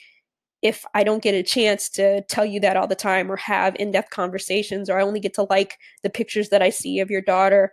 if 0.63 0.85
I 0.95 1.05
don't 1.05 1.23
get 1.23 1.35
a 1.35 1.43
chance 1.43 1.91
to 1.91 2.23
tell 2.23 2.47
you 2.47 2.59
that 2.61 2.77
all 2.77 2.87
the 2.87 2.95
time 2.95 3.31
or 3.31 3.37
have 3.37 3.77
in 3.79 3.93
depth 3.93 4.11
conversations, 4.11 4.89
or 4.89 4.99
I 4.99 5.03
only 5.03 5.21
get 5.21 5.35
to 5.35 5.47
like 5.51 5.79
the 6.03 6.11
pictures 6.11 6.49
that 6.49 6.63
I 6.63 6.71
see 6.71 7.01
of 7.01 7.11
your 7.11 7.21
daughter 7.21 7.73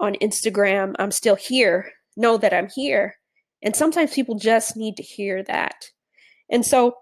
on 0.00 0.14
Instagram, 0.22 0.94
I'm 0.98 1.10
still 1.10 1.36
here. 1.36 1.92
Know 2.16 2.38
that 2.38 2.54
I'm 2.54 2.68
here 2.74 3.16
and 3.64 3.74
sometimes 3.74 4.12
people 4.12 4.36
just 4.36 4.76
need 4.76 4.96
to 4.98 5.02
hear 5.02 5.42
that. 5.44 5.90
And 6.50 6.64
so, 6.64 6.96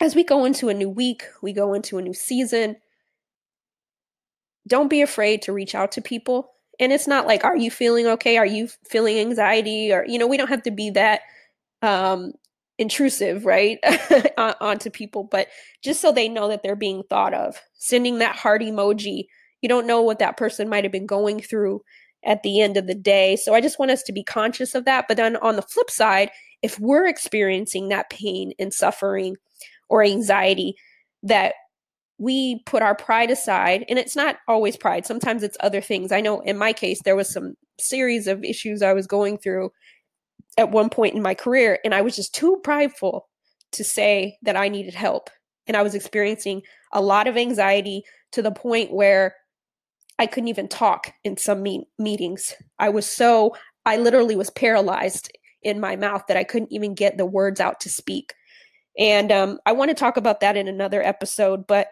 as 0.00 0.14
we 0.14 0.24
go 0.24 0.44
into 0.44 0.68
a 0.68 0.74
new 0.74 0.90
week, 0.90 1.22
we 1.40 1.54
go 1.54 1.72
into 1.72 1.96
a 1.96 2.02
new 2.02 2.12
season, 2.12 2.76
don't 4.68 4.90
be 4.90 5.00
afraid 5.00 5.42
to 5.42 5.52
reach 5.52 5.74
out 5.74 5.92
to 5.92 6.02
people. 6.02 6.52
And 6.78 6.92
it's 6.92 7.06
not 7.06 7.26
like, 7.26 7.44
are 7.44 7.56
you 7.56 7.70
feeling 7.70 8.06
okay? 8.06 8.36
Are 8.36 8.44
you 8.44 8.68
feeling 8.90 9.18
anxiety? 9.18 9.92
Or, 9.92 10.04
you 10.06 10.18
know, 10.18 10.26
we 10.26 10.36
don't 10.36 10.48
have 10.48 10.64
to 10.64 10.70
be 10.70 10.90
that 10.90 11.22
um, 11.80 12.32
intrusive, 12.76 13.46
right, 13.46 13.78
onto 14.60 14.90
people, 14.90 15.24
but 15.24 15.48
just 15.82 16.02
so 16.02 16.12
they 16.12 16.28
know 16.28 16.48
that 16.48 16.62
they're 16.62 16.76
being 16.76 17.04
thought 17.08 17.32
of. 17.32 17.56
Sending 17.74 18.18
that 18.18 18.36
heart 18.36 18.60
emoji. 18.60 19.26
You 19.62 19.68
don't 19.68 19.86
know 19.86 20.02
what 20.02 20.18
that 20.18 20.36
person 20.36 20.68
might 20.68 20.84
have 20.84 20.92
been 20.92 21.06
going 21.06 21.40
through 21.40 21.80
at 22.26 22.42
the 22.42 22.60
end 22.60 22.76
of 22.76 22.86
the 22.86 22.94
day. 22.94 23.36
So 23.36 23.54
I 23.54 23.60
just 23.60 23.78
want 23.78 23.92
us 23.92 24.02
to 24.02 24.12
be 24.12 24.22
conscious 24.22 24.74
of 24.74 24.84
that. 24.84 25.06
But 25.08 25.16
then 25.16 25.36
on 25.36 25.56
the 25.56 25.62
flip 25.62 25.90
side, 25.90 26.30
if 26.62 26.78
we're 26.78 27.06
experiencing 27.06 27.88
that 27.88 28.10
pain 28.10 28.52
and 28.58 28.74
suffering 28.74 29.36
or 29.88 30.02
anxiety, 30.02 30.74
that 31.22 31.54
we 32.18 32.62
put 32.66 32.82
our 32.82 32.94
pride 32.94 33.30
aside, 33.30 33.84
and 33.88 33.98
it's 33.98 34.16
not 34.16 34.36
always 34.48 34.76
pride, 34.76 35.06
sometimes 35.06 35.42
it's 35.42 35.56
other 35.60 35.80
things. 35.80 36.12
I 36.12 36.20
know 36.20 36.40
in 36.40 36.58
my 36.58 36.72
case, 36.72 37.00
there 37.04 37.16
was 37.16 37.32
some 37.32 37.54
series 37.78 38.26
of 38.26 38.42
issues 38.42 38.82
I 38.82 38.92
was 38.92 39.06
going 39.06 39.38
through 39.38 39.70
at 40.58 40.70
one 40.70 40.88
point 40.88 41.14
in 41.14 41.22
my 41.22 41.34
career, 41.34 41.78
and 41.84 41.94
I 41.94 42.00
was 42.00 42.16
just 42.16 42.34
too 42.34 42.58
prideful 42.64 43.28
to 43.72 43.84
say 43.84 44.38
that 44.42 44.56
I 44.56 44.68
needed 44.68 44.94
help. 44.94 45.30
And 45.66 45.76
I 45.76 45.82
was 45.82 45.94
experiencing 45.94 46.62
a 46.92 47.02
lot 47.02 47.26
of 47.26 47.36
anxiety 47.36 48.02
to 48.32 48.40
the 48.40 48.52
point 48.52 48.92
where 48.92 49.34
I 50.18 50.26
couldn't 50.26 50.48
even 50.48 50.68
talk 50.68 51.12
in 51.24 51.36
some 51.36 51.62
me- 51.62 51.88
meetings. 51.98 52.54
I 52.78 52.88
was 52.88 53.06
so, 53.06 53.54
I 53.84 53.96
literally 53.98 54.36
was 54.36 54.50
paralyzed 54.50 55.30
in 55.62 55.80
my 55.80 55.96
mouth 55.96 56.24
that 56.28 56.36
I 56.36 56.44
couldn't 56.44 56.72
even 56.72 56.94
get 56.94 57.18
the 57.18 57.26
words 57.26 57.60
out 57.60 57.80
to 57.80 57.88
speak. 57.88 58.34
And 58.98 59.30
um, 59.30 59.58
I 59.66 59.72
want 59.72 59.90
to 59.90 59.94
talk 59.94 60.16
about 60.16 60.40
that 60.40 60.56
in 60.56 60.68
another 60.68 61.02
episode. 61.02 61.66
But, 61.66 61.88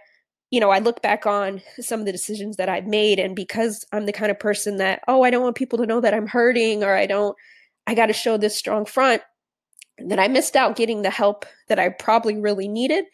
you 0.51 0.61
know, 0.61 0.71
I 0.71 0.79
look 0.79 1.03
back 1.03 1.27
on 1.27 1.61
some 1.81 2.01
of 2.01 2.07
the 2.07 2.13
decisions 2.13 2.57
that 2.57 2.69
I've 2.69 2.87
made. 2.87 3.19
And 3.19 3.37
because 3.37 3.85
I'm 3.93 4.07
the 4.07 4.13
kind 4.13 4.31
of 4.31 4.39
person 4.39 4.79
that, 4.79 5.03
oh, 5.07 5.23
I 5.23 5.31
don't 5.31 5.43
want 5.43 5.57
people 5.57 5.79
to 5.79 5.87
know 5.87 6.01
that 6.01 6.15
I'm 6.15 6.27
hurting 6.27 6.83
or 6.83 6.95
I 6.95 7.07
don't, 7.07 7.37
I 7.87 7.95
got 7.95 8.07
to 8.07 8.15
show 8.15 8.37
this 8.39 8.57
strong 8.57 8.87
front, 8.87 9.23
that 9.99 10.19
I 10.19 10.29
missed 10.29 10.57
out 10.57 10.77
getting 10.77 11.03
the 11.03 11.11
help 11.11 11.45
that 11.69 11.79
I 11.79 11.91
probably 11.91 12.41
really 12.41 12.69
needed 12.69 13.05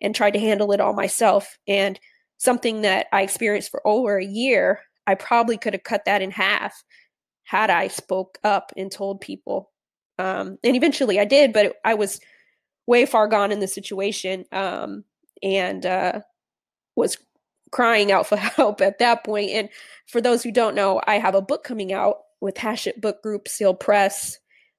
and 0.00 0.14
tried 0.14 0.32
to 0.32 0.38
handle 0.38 0.72
it 0.72 0.80
all 0.80 0.92
myself. 0.92 1.58
And 1.66 1.98
something 2.38 2.82
that 2.82 3.06
I 3.12 3.22
experienced 3.22 3.70
for 3.70 3.86
over 3.86 4.18
a 4.18 4.24
year, 4.24 4.80
I 5.06 5.14
probably 5.14 5.58
could 5.58 5.74
have 5.74 5.82
cut 5.82 6.04
that 6.06 6.22
in 6.22 6.30
half 6.30 6.82
had 7.44 7.70
I 7.70 7.88
spoke 7.88 8.38
up 8.44 8.72
and 8.76 8.90
told 8.90 9.20
people. 9.20 9.70
Um, 10.18 10.58
and 10.64 10.76
eventually 10.76 11.18
I 11.18 11.24
did, 11.24 11.52
but 11.52 11.66
it, 11.66 11.76
I 11.84 11.94
was 11.94 12.20
way 12.86 13.06
far 13.06 13.28
gone 13.28 13.52
in 13.52 13.60
the 13.60 13.68
situation 13.68 14.44
um, 14.52 15.04
and 15.42 15.84
uh, 15.86 16.20
was 16.96 17.16
crying 17.70 18.12
out 18.12 18.26
for 18.26 18.36
help 18.36 18.80
at 18.80 18.98
that 18.98 19.24
point. 19.24 19.50
And 19.50 19.68
for 20.06 20.20
those 20.20 20.42
who 20.42 20.52
don't 20.52 20.74
know, 20.74 21.00
I 21.06 21.18
have 21.18 21.34
a 21.34 21.42
book 21.42 21.64
coming 21.64 21.92
out 21.92 22.18
with 22.40 22.58
Hachette 22.58 23.00
Book 23.00 23.22
Group, 23.22 23.48
Seal 23.48 23.74
Press, 23.74 24.38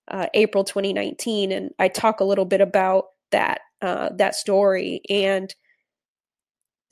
uh, 0.09 0.27
April 0.33 0.63
2019, 0.63 1.51
and 1.51 1.71
I 1.77 1.87
talk 1.87 2.19
a 2.19 2.25
little 2.25 2.45
bit 2.45 2.61
about 2.61 3.05
that 3.31 3.61
uh, 3.81 4.09
that 4.15 4.35
story. 4.35 5.01
And 5.09 5.53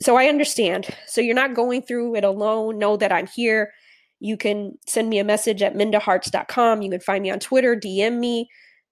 so 0.01 0.16
I 0.16 0.25
understand. 0.25 0.88
So 1.08 1.22
you're 1.22 1.36
not 1.36 1.56
going 1.56 1.82
through 1.82 2.16
it 2.16 2.24
alone. 2.24 2.77
Know 2.77 2.98
that 2.98 3.12
I'm 3.12 3.27
here. 3.27 3.74
You 4.20 4.38
can 4.38 4.77
send 4.86 5.10
me 5.10 5.20
a 5.20 5.24
message 5.24 5.62
at 5.62 5.75
mindaharts.com. 5.75 6.82
You 6.82 6.89
can 6.89 7.00
find 7.00 7.24
me 7.24 7.32
on 7.32 7.39
Twitter, 7.39 7.75
DM 7.75 8.20
me. 8.20 8.50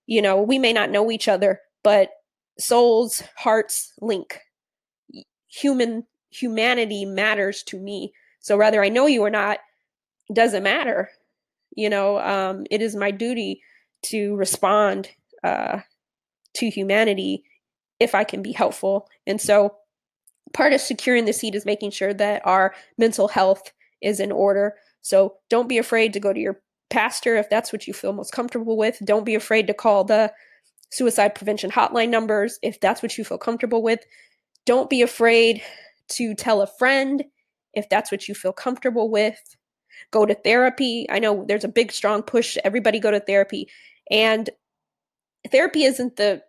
You 0.08 0.22
know, 0.22 0.42
we 0.42 0.60
may 0.60 0.74
not 0.74 0.92
know 0.92 1.12
each 1.12 1.28
other, 1.28 1.62
but 1.84 2.10
souls, 2.60 3.24
hearts 3.38 3.94
link. 4.02 4.40
Human 5.48 6.06
humanity 6.30 7.06
matters 7.06 7.64
to 7.64 7.80
me. 7.80 8.14
So 8.40 8.58
whether 8.58 8.84
I 8.84 8.90
know 8.90 9.08
you 9.08 9.22
or 9.22 9.30
not 9.30 9.60
doesn't 10.34 10.64
matter. 10.64 11.10
You 11.76 11.90
know, 11.90 12.20
um, 12.20 12.66
it 12.72 12.82
is 12.82 12.96
my 12.96 13.12
duty 13.12 13.62
to 14.04 14.36
respond 14.36 15.10
uh, 15.44 15.80
to 16.56 16.70
humanity 16.70 17.44
if 18.00 18.16
I 18.16 18.24
can 18.24 18.42
be 18.42 18.52
helpful. 18.52 19.08
And 19.26 19.40
so 19.40 19.76
part 20.54 20.74
of 20.74 20.82
securing 20.82 21.26
the 21.26 21.34
seat 21.34 21.56
is 21.56 21.66
making 21.66 21.92
sure 21.92 22.14
that 22.14 22.42
our 22.46 22.74
mental 22.98 23.28
health 23.28 23.72
is 24.02 24.20
in 24.20 24.32
order. 24.32 24.76
So 25.02 25.36
don't 25.50 25.70
be 25.70 25.78
afraid 25.78 26.14
to 26.14 26.20
go 26.20 26.34
to 26.34 26.40
your 26.40 26.62
pastor 26.90 27.36
if 27.36 27.50
that's 27.50 27.74
what 27.74 27.88
you 27.88 27.94
feel 27.94 28.14
most 28.14 28.32
comfortable 28.32 28.78
with. 28.78 29.00
Don't 29.04 29.26
be 29.26 29.36
afraid 29.36 29.68
to 29.68 29.74
call 29.74 30.04
the 30.04 30.32
suicide 30.92 31.36
prevention 31.36 31.72
hotline 31.72 32.10
numbers 32.10 32.60
if 32.62 32.80
that's 32.80 33.02
what 33.02 33.18
you 33.18 33.24
feel 33.24 33.38
comfortable 33.38 33.84
with. 33.84 34.00
Don't 34.66 34.90
be 34.90 35.02
afraid 35.02 35.62
to 36.10 36.34
tell 36.36 36.62
a 36.62 36.68
friend 36.68 37.24
if 37.74 37.90
that's 37.90 38.12
what 38.12 38.28
you 38.28 38.36
feel 38.36 38.54
comfortable 38.54 39.10
with. 39.10 39.38
Go 40.12 40.26
to 40.26 40.36
therapy. 40.36 41.06
I 41.10 41.20
know 41.20 41.46
there's 41.48 41.64
a 41.64 41.70
big, 41.70 41.92
strong 41.92 42.22
push. 42.24 42.58
Everybody 42.64 43.00
go 43.00 43.12
to 43.12 43.20
therapy. 43.20 43.68
And 44.12 44.50
therapy 45.52 45.84
isn't 45.84 46.16
the 46.16 46.42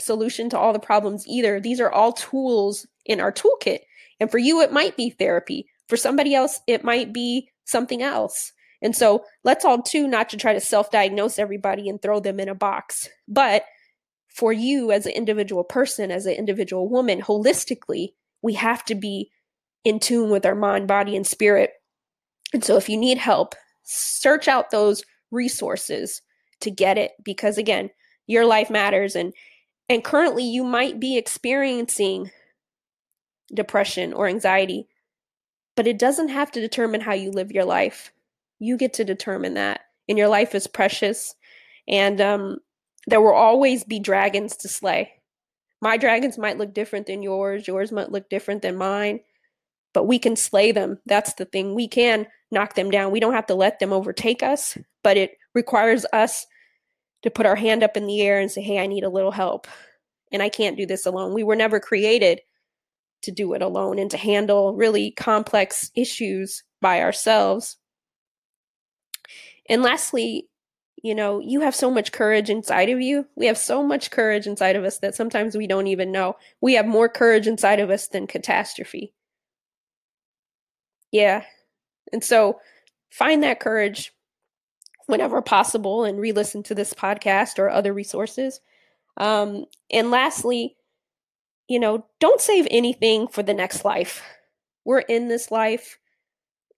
solution 0.00 0.50
to 0.50 0.58
all 0.58 0.72
the 0.72 0.78
problems 0.78 1.26
either. 1.26 1.60
These 1.60 1.80
are 1.80 1.90
all 1.90 2.12
tools 2.12 2.86
in 3.04 3.20
our 3.20 3.32
toolkit. 3.32 3.80
And 4.18 4.30
for 4.30 4.38
you, 4.38 4.60
it 4.60 4.72
might 4.72 4.96
be 4.96 5.10
therapy. 5.10 5.66
For 5.88 5.96
somebody 5.96 6.34
else, 6.34 6.60
it 6.66 6.84
might 6.84 7.12
be 7.12 7.50
something 7.64 8.02
else. 8.02 8.52
And 8.82 8.96
so 8.96 9.24
let's 9.44 9.64
all 9.64 9.82
too 9.82 10.08
not 10.08 10.28
to 10.30 10.36
try 10.36 10.52
to 10.52 10.60
self 10.60 10.90
diagnose 10.90 11.38
everybody 11.38 11.88
and 11.88 12.00
throw 12.00 12.20
them 12.20 12.40
in 12.40 12.48
a 12.48 12.54
box, 12.54 13.08
but 13.28 13.64
for 14.28 14.52
you 14.52 14.92
as 14.92 15.06
an 15.06 15.12
individual 15.12 15.64
person, 15.64 16.10
as 16.10 16.24
an 16.24 16.34
individual 16.34 16.88
woman, 16.88 17.20
holistically, 17.20 18.10
we 18.42 18.54
have 18.54 18.84
to 18.84 18.94
be 18.94 19.30
in 19.84 19.98
tune 19.98 20.30
with 20.30 20.46
our 20.46 20.54
mind, 20.54 20.86
body, 20.86 21.16
and 21.16 21.26
spirit. 21.26 21.72
And 22.52 22.64
so 22.64 22.76
if 22.76 22.88
you 22.88 22.96
need 22.96 23.18
help, 23.18 23.54
search 23.82 24.48
out 24.48 24.70
those 24.70 25.02
resources 25.30 26.22
to 26.60 26.70
get 26.70 26.96
it 26.96 27.12
because 27.22 27.58
again, 27.58 27.90
your 28.26 28.46
life 28.46 28.70
matters 28.70 29.16
and 29.16 29.32
and 29.90 30.04
currently 30.04 30.44
you 30.44 30.62
might 30.62 31.00
be 31.00 31.18
experiencing 31.18 32.30
depression 33.52 34.12
or 34.12 34.28
anxiety, 34.28 34.86
but 35.74 35.88
it 35.88 35.98
doesn't 35.98 36.28
have 36.28 36.52
to 36.52 36.60
determine 36.60 37.00
how 37.00 37.12
you 37.12 37.32
live 37.32 37.50
your 37.50 37.64
life. 37.64 38.12
You 38.60 38.76
get 38.76 38.92
to 38.94 39.04
determine 39.04 39.54
that. 39.54 39.80
And 40.08 40.16
your 40.16 40.28
life 40.28 40.54
is 40.54 40.68
precious. 40.68 41.34
And 41.88 42.20
um, 42.20 42.58
there 43.08 43.20
will 43.20 43.34
always 43.34 43.82
be 43.82 43.98
dragons 43.98 44.56
to 44.58 44.68
slay. 44.68 45.10
My 45.82 45.96
dragons 45.96 46.38
might 46.38 46.58
look 46.58 46.72
different 46.72 47.06
than 47.06 47.24
yours, 47.24 47.66
yours 47.66 47.90
might 47.90 48.12
look 48.12 48.30
different 48.30 48.62
than 48.62 48.76
mine, 48.76 49.20
but 49.92 50.06
we 50.06 50.20
can 50.20 50.36
slay 50.36 50.70
them. 50.70 51.00
That's 51.06 51.34
the 51.34 51.46
thing. 51.46 51.74
We 51.74 51.88
can 51.88 52.28
knock 52.52 52.76
them 52.76 52.92
down. 52.92 53.10
We 53.10 53.18
don't 53.18 53.34
have 53.34 53.46
to 53.46 53.56
let 53.56 53.80
them 53.80 53.92
overtake 53.92 54.44
us, 54.44 54.78
but 55.02 55.16
it 55.16 55.32
requires 55.52 56.06
us 56.12 56.46
to 57.22 57.30
put 57.30 57.46
our 57.46 57.56
hand 57.56 57.82
up 57.82 57.96
in 57.96 58.06
the 58.06 58.20
air 58.22 58.40
and 58.40 58.50
say, 58.50 58.62
Hey, 58.62 58.78
I 58.78 58.86
need 58.86 59.04
a 59.04 59.10
little 59.10 59.32
help. 59.32 59.66
And 60.32 60.42
I 60.42 60.48
can't 60.48 60.76
do 60.76 60.86
this 60.86 61.06
alone. 61.06 61.34
We 61.34 61.42
were 61.42 61.56
never 61.56 61.80
created 61.80 62.40
to 63.22 63.30
do 63.30 63.52
it 63.52 63.62
alone 63.62 63.98
and 63.98 64.10
to 64.10 64.16
handle 64.16 64.74
really 64.74 65.10
complex 65.10 65.90
issues 65.94 66.62
by 66.80 67.00
ourselves. 67.00 67.76
And 69.68 69.82
lastly, 69.82 70.48
you 71.02 71.14
know, 71.14 71.40
you 71.40 71.60
have 71.60 71.74
so 71.74 71.90
much 71.90 72.12
courage 72.12 72.50
inside 72.50 72.90
of 72.90 73.00
you. 73.00 73.26
We 73.34 73.46
have 73.46 73.58
so 73.58 73.82
much 73.82 74.10
courage 74.10 74.46
inside 74.46 74.76
of 74.76 74.84
us 74.84 74.98
that 74.98 75.14
sometimes 75.14 75.56
we 75.56 75.66
don't 75.66 75.86
even 75.86 76.12
know. 76.12 76.36
We 76.60 76.74
have 76.74 76.86
more 76.86 77.08
courage 77.08 77.46
inside 77.46 77.80
of 77.80 77.90
us 77.90 78.08
than 78.08 78.26
catastrophe. 78.26 79.14
Yeah. 81.10 81.44
And 82.12 82.22
so 82.22 82.60
find 83.10 83.42
that 83.42 83.60
courage 83.60 84.12
whenever 85.10 85.42
possible 85.42 86.04
and 86.04 86.20
re 86.20 86.32
listen 86.32 86.62
to 86.64 86.74
this 86.74 86.94
podcast 86.94 87.58
or 87.58 87.68
other 87.68 87.92
resources. 87.92 88.60
Um, 89.16 89.66
and 89.90 90.10
lastly, 90.10 90.76
you 91.68 91.78
know, 91.78 92.06
don't 92.18 92.40
save 92.40 92.66
anything 92.70 93.28
for 93.28 93.42
the 93.42 93.54
next 93.54 93.84
life. 93.84 94.22
We're 94.84 95.00
in 95.00 95.28
this 95.28 95.50
life. 95.50 95.98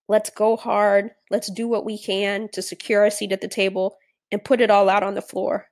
Let's 0.09 0.31
go 0.31 0.57
hard. 0.57 1.13
Let's 1.31 1.51
do 1.51 1.69
what 1.69 1.85
we 1.85 1.99
can 1.99 2.49
to 2.53 2.61
secure 2.61 3.05
a 3.05 3.11
seat 3.11 3.33
at 3.33 3.41
the 3.41 3.49
table 3.49 3.97
and 4.31 4.45
put 4.45 4.61
it 4.61 4.71
all 4.71 4.89
out 4.89 5.03
on 5.03 5.15
the 5.15 5.23
floor. 5.23 5.69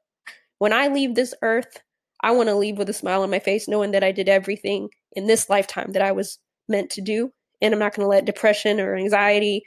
When 0.59 0.73
I 0.73 0.88
leave 0.88 1.14
this 1.14 1.35
earth, 1.43 1.83
I 2.23 2.31
want 2.31 2.49
to 2.49 2.55
leave 2.55 2.79
with 2.79 2.88
a 2.88 2.95
smile 2.95 3.23
on 3.23 3.31
my 3.31 3.38
face, 3.38 3.67
knowing 3.67 3.90
that 3.93 4.05
I 4.05 4.12
did 4.12 4.29
everything 4.29 4.90
in 5.12 5.26
this 5.26 5.50
lifetime 5.50 5.93
that 5.93 6.02
I 6.02 6.12
was 6.12 6.38
meant 6.69 6.90
to 6.90 7.00
do. 7.00 7.33
And 7.61 7.75
I'm 7.75 7.81
not 7.81 7.95
going 7.95 8.05
to 8.05 8.09
let 8.09 8.25
depression 8.25 8.81
or 8.81 8.97
anxiety 8.97 9.64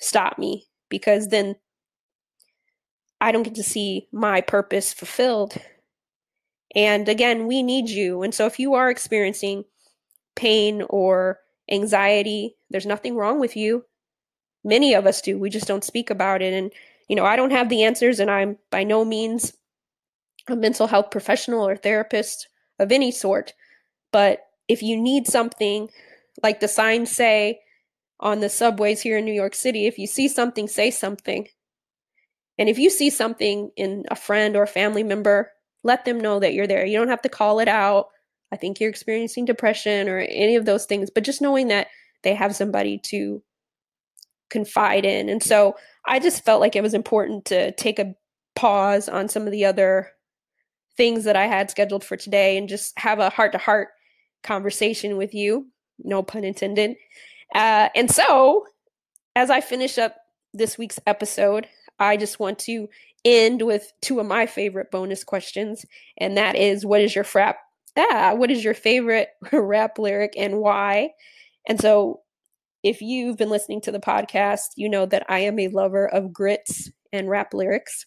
stop 0.00 0.38
me 0.38 0.66
because 0.88 1.28
then 1.28 1.56
I 3.20 3.32
don't 3.32 3.42
get 3.42 3.54
to 3.56 3.62
see 3.62 4.08
my 4.12 4.40
purpose 4.40 4.92
fulfilled 4.92 5.56
and 6.76 7.08
again, 7.08 7.46
we 7.46 7.62
need 7.62 7.88
you. 7.88 8.22
And 8.22 8.34
so 8.34 8.44
if 8.44 8.58
you 8.58 8.74
are 8.74 8.90
experiencing 8.90 9.64
pain 10.34 10.82
or 10.90 11.40
anxiety, 11.70 12.56
there's 12.68 12.84
nothing 12.84 13.16
wrong 13.16 13.40
with 13.40 13.56
you. 13.56 13.86
Many 14.62 14.94
of 14.94 15.06
us 15.06 15.22
do. 15.22 15.38
We 15.38 15.48
just 15.48 15.66
don't 15.66 15.84
speak 15.84 16.10
about 16.10 16.42
it. 16.42 16.52
And, 16.52 16.70
you 17.08 17.16
know, 17.16 17.24
I 17.24 17.34
don't 17.34 17.52
have 17.52 17.70
the 17.70 17.82
answers, 17.82 18.20
and 18.20 18.30
I'm 18.30 18.58
by 18.70 18.84
no 18.84 19.06
means 19.06 19.54
a 20.48 20.54
mental 20.54 20.86
health 20.88 21.10
professional 21.10 21.66
or 21.66 21.76
therapist 21.76 22.48
of 22.78 22.92
any 22.92 23.10
sort. 23.10 23.54
But 24.12 24.40
if 24.68 24.82
you 24.82 25.00
need 25.00 25.26
something, 25.26 25.88
like 26.42 26.60
the 26.60 26.68
signs 26.68 27.10
say 27.10 27.60
on 28.20 28.40
the 28.40 28.50
subways 28.50 29.00
here 29.00 29.16
in 29.16 29.24
New 29.24 29.32
York 29.32 29.54
City, 29.54 29.86
if 29.86 29.98
you 29.98 30.06
see 30.06 30.28
something, 30.28 30.68
say 30.68 30.90
something. 30.90 31.48
And 32.58 32.68
if 32.68 32.78
you 32.78 32.90
see 32.90 33.10
something 33.10 33.70
in 33.76 34.04
a 34.10 34.16
friend 34.16 34.56
or 34.56 34.62
a 34.62 34.68
family 34.68 35.02
member 35.02 35.50
let 35.86 36.04
them 36.04 36.20
know 36.20 36.40
that 36.40 36.52
you're 36.52 36.66
there. 36.66 36.84
You 36.84 36.98
don't 36.98 37.08
have 37.08 37.22
to 37.22 37.28
call 37.28 37.60
it 37.60 37.68
out. 37.68 38.08
I 38.52 38.56
think 38.56 38.80
you're 38.80 38.90
experiencing 38.90 39.44
depression 39.44 40.08
or 40.08 40.18
any 40.18 40.56
of 40.56 40.64
those 40.64 40.84
things, 40.84 41.10
but 41.10 41.24
just 41.24 41.40
knowing 41.40 41.68
that 41.68 41.86
they 42.22 42.34
have 42.34 42.56
somebody 42.56 42.98
to 43.04 43.42
confide 44.50 45.04
in. 45.04 45.28
And 45.28 45.42
so 45.42 45.76
I 46.04 46.18
just 46.18 46.44
felt 46.44 46.60
like 46.60 46.76
it 46.76 46.82
was 46.82 46.94
important 46.94 47.46
to 47.46 47.72
take 47.72 47.98
a 47.98 48.14
pause 48.54 49.08
on 49.08 49.28
some 49.28 49.46
of 49.46 49.52
the 49.52 49.64
other 49.64 50.10
things 50.96 51.24
that 51.24 51.36
I 51.36 51.46
had 51.46 51.70
scheduled 51.70 52.04
for 52.04 52.16
today 52.16 52.56
and 52.56 52.68
just 52.68 52.98
have 52.98 53.18
a 53.18 53.30
heart 53.30 53.52
to 53.52 53.58
heart 53.58 53.88
conversation 54.42 55.16
with 55.16 55.34
you. 55.34 55.68
No 55.98 56.22
pun 56.22 56.44
intended. 56.44 56.96
Uh, 57.54 57.88
and 57.94 58.10
so, 58.10 58.66
as 59.34 59.50
I 59.50 59.60
finish 59.60 59.98
up 59.98 60.16
this 60.52 60.78
week's 60.78 60.98
episode, 61.06 61.68
I 61.98 62.16
just 62.16 62.38
want 62.38 62.58
to 62.60 62.88
end 63.24 63.62
with 63.62 63.92
two 64.02 64.20
of 64.20 64.26
my 64.26 64.46
favorite 64.46 64.90
bonus 64.90 65.24
questions, 65.24 65.84
and 66.18 66.36
that 66.36 66.56
is 66.56 66.86
what 66.86 67.00
is 67.00 67.14
your 67.14 67.24
frap 67.24 67.56
ah, 67.96 68.34
what 68.34 68.50
is 68.50 68.62
your 68.62 68.74
favorite 68.74 69.30
rap 69.52 69.98
lyric 69.98 70.34
and 70.36 70.58
why? 70.58 71.10
And 71.68 71.80
so 71.80 72.20
if 72.82 73.00
you've 73.00 73.36
been 73.36 73.50
listening 73.50 73.80
to 73.82 73.92
the 73.92 73.98
podcast, 73.98 74.68
you 74.76 74.88
know 74.88 75.06
that 75.06 75.24
I 75.28 75.40
am 75.40 75.58
a 75.58 75.68
lover 75.68 76.06
of 76.06 76.32
grits 76.32 76.90
and 77.12 77.28
rap 77.28 77.54
lyrics. 77.54 78.06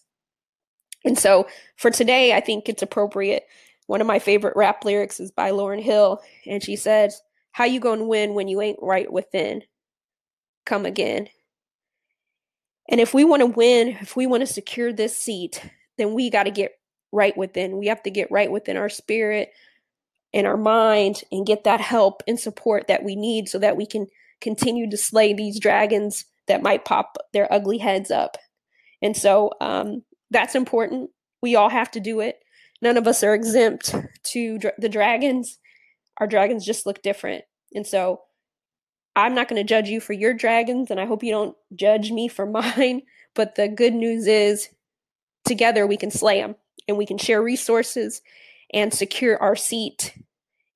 And 1.04 1.18
so 1.18 1.46
for 1.76 1.90
today, 1.90 2.34
I 2.34 2.40
think 2.40 2.68
it's 2.68 2.82
appropriate. 2.82 3.44
One 3.86 4.00
of 4.00 4.06
my 4.06 4.18
favorite 4.18 4.56
rap 4.56 4.84
lyrics 4.84 5.18
is 5.18 5.30
by 5.32 5.50
Lauryn 5.50 5.82
Hill, 5.82 6.20
and 6.46 6.62
she 6.62 6.76
says, 6.76 7.20
How 7.52 7.64
you 7.64 7.80
gonna 7.80 8.04
win 8.04 8.34
when 8.34 8.48
you 8.48 8.60
ain't 8.60 8.78
right 8.80 9.10
within? 9.12 9.62
Come 10.64 10.86
again. 10.86 11.28
And 12.90 13.00
if 13.00 13.14
we 13.14 13.24
want 13.24 13.40
to 13.40 13.46
win, 13.46 13.96
if 14.00 14.16
we 14.16 14.26
want 14.26 14.42
to 14.42 14.52
secure 14.52 14.92
this 14.92 15.16
seat, 15.16 15.62
then 15.96 16.12
we 16.12 16.28
got 16.28 16.42
to 16.42 16.50
get 16.50 16.72
right 17.12 17.36
within. 17.36 17.78
We 17.78 17.86
have 17.86 18.02
to 18.02 18.10
get 18.10 18.30
right 18.30 18.50
within 18.50 18.76
our 18.76 18.88
spirit 18.88 19.52
and 20.34 20.46
our 20.46 20.56
mind 20.56 21.22
and 21.32 21.46
get 21.46 21.64
that 21.64 21.80
help 21.80 22.22
and 22.26 22.38
support 22.38 22.88
that 22.88 23.04
we 23.04 23.16
need 23.16 23.48
so 23.48 23.58
that 23.60 23.76
we 23.76 23.86
can 23.86 24.06
continue 24.40 24.90
to 24.90 24.96
slay 24.96 25.32
these 25.32 25.60
dragons 25.60 26.24
that 26.48 26.62
might 26.62 26.84
pop 26.84 27.16
their 27.32 27.52
ugly 27.52 27.78
heads 27.78 28.10
up. 28.10 28.36
And 29.02 29.16
so 29.16 29.52
um, 29.60 30.02
that's 30.30 30.54
important. 30.54 31.10
We 31.42 31.56
all 31.56 31.70
have 31.70 31.90
to 31.92 32.00
do 32.00 32.20
it. 32.20 32.42
none 32.82 32.96
of 32.96 33.06
us 33.06 33.22
are 33.22 33.34
exempt 33.34 33.94
to 34.24 34.58
the 34.78 34.88
dragons. 34.88 35.58
Our 36.18 36.26
dragons 36.26 36.64
just 36.64 36.86
look 36.86 37.02
different. 37.02 37.44
And 37.74 37.86
so 37.86 38.22
I'm 39.16 39.34
not 39.34 39.48
going 39.48 39.60
to 39.60 39.68
judge 39.68 39.88
you 39.88 40.00
for 40.00 40.12
your 40.12 40.34
dragons, 40.34 40.90
and 40.90 41.00
I 41.00 41.06
hope 41.06 41.22
you 41.22 41.32
don't 41.32 41.56
judge 41.74 42.12
me 42.12 42.28
for 42.28 42.46
mine. 42.50 43.02
But 43.34 43.54
the 43.54 43.68
good 43.68 43.94
news 43.94 44.26
is, 44.26 44.68
together 45.44 45.86
we 45.86 45.96
can 45.96 46.10
slay 46.10 46.40
them 46.40 46.56
and 46.86 46.96
we 46.96 47.06
can 47.06 47.18
share 47.18 47.42
resources 47.42 48.22
and 48.72 48.92
secure 48.92 49.40
our 49.42 49.56
seat 49.56 50.16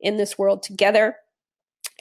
in 0.00 0.16
this 0.16 0.38
world 0.38 0.62
together. 0.62 1.16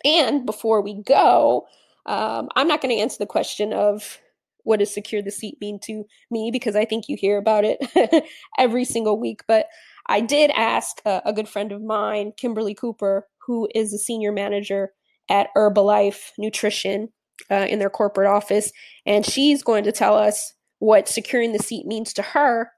And 0.06 0.46
before 0.46 0.82
we 0.82 1.02
go, 1.02 1.68
um, 2.06 2.50
I'm 2.56 2.68
not 2.68 2.82
going 2.82 2.96
to 2.96 3.02
answer 3.02 3.18
the 3.20 3.25
question 3.25 3.74
of 3.74 4.20
what 4.63 4.80
does 4.80 4.94
secure 4.94 5.22
the 5.22 5.32
seat 5.32 5.58
mean 5.60 5.80
to 5.84 6.06
me 6.32 6.50
because 6.52 6.75
I 6.75 6.86
think 6.86 7.08
you 7.08 7.18
hear 7.18 7.38
about 7.38 7.63
it 7.66 8.25
every 8.58 8.86
single 8.86 9.20
week. 9.20 9.42
But 9.48 9.68
I 10.08 10.22
did 10.22 10.52
ask 10.52 11.02
a, 11.06 11.22
a 11.25 11.34
good 11.34 11.48
friend 11.48 11.72
of 11.72 11.82
mine, 11.82 12.34
Kimberly 12.38 12.74
Cooper, 12.74 13.28
who 13.46 13.70
is 13.75 13.94
a 13.94 13.98
senior 13.98 14.32
manager 14.32 14.92
at 15.30 15.48
Herbalife 15.56 16.32
Nutrition 16.38 17.10
uh, 17.50 17.68
in 17.70 17.80
their 17.80 17.89
corporate 17.89 18.27
office, 18.27 18.72
and 19.06 19.25
she's 19.25 19.63
going 19.63 19.84
to 19.84 19.92
tell 19.92 20.15
us 20.15 20.53
what 20.80 21.08
securing 21.08 21.53
the 21.53 21.60
seat 21.60 21.86
means 21.86 22.13
to 22.13 22.22
her, 22.22 22.72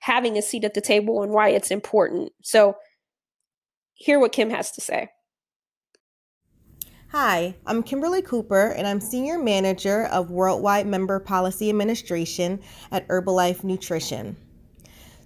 having 0.00 0.36
a 0.36 0.42
seat 0.42 0.64
at 0.64 0.74
the 0.74 0.80
table, 0.80 1.22
and 1.22 1.32
why 1.32 1.48
it's 1.48 1.70
important. 1.70 2.32
So, 2.42 2.76
hear 3.94 4.18
what 4.18 4.32
Kim 4.32 4.50
has 4.50 4.70
to 4.72 4.80
say. 4.80 5.08
Hi, 7.10 7.54
I'm 7.66 7.82
Kimberly 7.82 8.22
Cooper, 8.22 8.68
and 8.68 8.86
I'm 8.86 8.98
Senior 8.98 9.38
Manager 9.38 10.04
of 10.06 10.30
Worldwide 10.30 10.86
Member 10.86 11.20
Policy 11.20 11.68
Administration 11.68 12.58
at 12.90 13.06
Herbalife 13.08 13.64
Nutrition. 13.64 14.34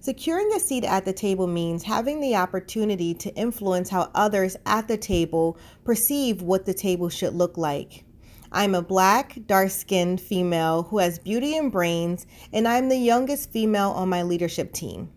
Securing 0.07 0.53
a 0.53 0.59
seat 0.61 0.85
at 0.85 1.03
the 1.03 1.11
table 1.11 1.47
means 1.47 1.83
having 1.83 2.21
the 2.21 2.33
opportunity 2.33 3.13
to 3.15 3.35
influence 3.35 3.89
how 3.89 4.09
others 4.15 4.55
at 4.65 4.87
the 4.87 4.95
table 4.95 5.57
perceive 5.83 6.41
what 6.41 6.65
the 6.65 6.73
table 6.73 7.09
should 7.09 7.33
look 7.33 7.57
like. 7.57 8.05
I'm 8.49 8.73
a 8.73 8.81
black, 8.81 9.37
dark 9.47 9.69
skinned 9.69 10.21
female 10.21 10.83
who 10.83 10.99
has 10.99 11.19
beauty 11.19 11.57
and 11.57 11.69
brains, 11.69 12.25
and 12.53 12.69
I'm 12.69 12.87
the 12.87 12.95
youngest 12.95 13.51
female 13.51 13.89
on 13.89 14.07
my 14.07 14.23
leadership 14.23 14.71
team. 14.71 15.09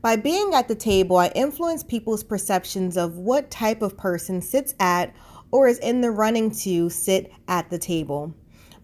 By 0.00 0.16
being 0.16 0.54
at 0.54 0.66
the 0.66 0.76
table, 0.76 1.18
I 1.18 1.28
influence 1.34 1.84
people's 1.84 2.24
perceptions 2.24 2.96
of 2.96 3.18
what 3.18 3.50
type 3.50 3.82
of 3.82 3.98
person 3.98 4.40
sits 4.40 4.74
at 4.80 5.14
or 5.50 5.68
is 5.68 5.78
in 5.80 6.00
the 6.00 6.10
running 6.10 6.50
to 6.62 6.88
sit 6.88 7.30
at 7.48 7.68
the 7.68 7.78
table. 7.78 8.32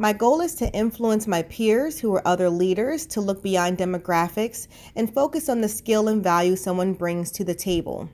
My 0.00 0.12
goal 0.12 0.40
is 0.40 0.54
to 0.56 0.72
influence 0.72 1.26
my 1.26 1.42
peers 1.42 1.98
who 1.98 2.14
are 2.14 2.26
other 2.26 2.48
leaders 2.48 3.04
to 3.06 3.20
look 3.20 3.42
beyond 3.42 3.78
demographics 3.78 4.68
and 4.94 5.12
focus 5.12 5.48
on 5.48 5.60
the 5.60 5.68
skill 5.68 6.06
and 6.06 6.22
value 6.22 6.54
someone 6.54 6.92
brings 6.94 7.32
to 7.32 7.44
the 7.44 7.56
table. 7.56 8.08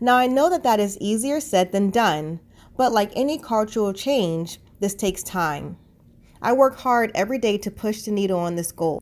Now, 0.00 0.16
I 0.16 0.26
know 0.26 0.50
that 0.50 0.64
that 0.64 0.80
is 0.80 0.98
easier 1.00 1.38
said 1.38 1.70
than 1.70 1.90
done, 1.90 2.40
but 2.76 2.90
like 2.90 3.12
any 3.14 3.38
cultural 3.38 3.92
change, 3.92 4.58
this 4.80 4.96
takes 4.96 5.22
time. 5.22 5.76
I 6.42 6.52
work 6.52 6.76
hard 6.76 7.12
every 7.14 7.38
day 7.38 7.56
to 7.58 7.70
push 7.70 8.02
the 8.02 8.10
needle 8.10 8.40
on 8.40 8.56
this 8.56 8.72
goal. 8.72 9.00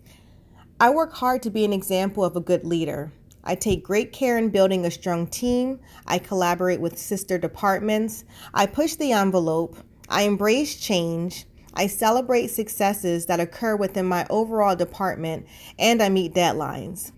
I 0.78 0.90
work 0.90 1.14
hard 1.14 1.42
to 1.44 1.50
be 1.50 1.64
an 1.64 1.72
example 1.72 2.22
of 2.22 2.36
a 2.36 2.40
good 2.40 2.66
leader. 2.66 3.14
I 3.44 3.54
take 3.54 3.82
great 3.82 4.12
care 4.12 4.36
in 4.36 4.50
building 4.50 4.84
a 4.84 4.90
strong 4.90 5.26
team. 5.26 5.80
I 6.06 6.18
collaborate 6.18 6.82
with 6.82 6.98
sister 6.98 7.38
departments. 7.38 8.24
I 8.52 8.66
push 8.66 8.96
the 8.96 9.12
envelope. 9.12 9.78
I 10.10 10.22
embrace 10.22 10.78
change. 10.78 11.46
I 11.74 11.86
celebrate 11.86 12.48
successes 12.48 13.26
that 13.26 13.40
occur 13.40 13.76
within 13.76 14.06
my 14.06 14.26
overall 14.28 14.76
department, 14.76 15.46
and 15.78 16.02
I 16.02 16.08
meet 16.08 16.34
deadlines. 16.34 17.12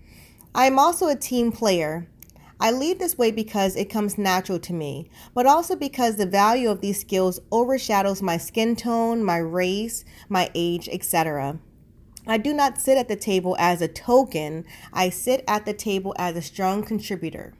I 0.53 0.65
am 0.67 0.79
also 0.79 1.07
a 1.07 1.15
team 1.15 1.51
player. 1.51 2.07
I 2.59 2.71
lead 2.71 2.99
this 2.99 3.17
way 3.17 3.31
because 3.31 3.75
it 3.75 3.89
comes 3.89 4.17
natural 4.17 4.59
to 4.59 4.73
me, 4.73 5.09
but 5.33 5.45
also 5.45 5.75
because 5.75 6.15
the 6.15 6.25
value 6.25 6.69
of 6.69 6.79
these 6.79 7.01
skills 7.01 7.41
overshadows 7.51 8.21
my 8.21 8.37
skin 8.37 8.77
tone, 8.77 9.23
my 9.23 9.37
race, 9.37 10.05
my 10.29 10.49
age, 10.55 10.87
etc. 10.89 11.59
I 12.25 12.37
do 12.37 12.53
not 12.53 12.79
sit 12.79 12.97
at 12.97 13.09
the 13.09 13.17
table 13.17 13.57
as 13.59 13.81
a 13.81 13.89
token, 13.89 14.65
I 14.93 15.09
sit 15.09 15.43
at 15.47 15.65
the 15.65 15.73
table 15.73 16.15
as 16.17 16.37
a 16.37 16.41
strong 16.41 16.83
contributor. 16.83 17.53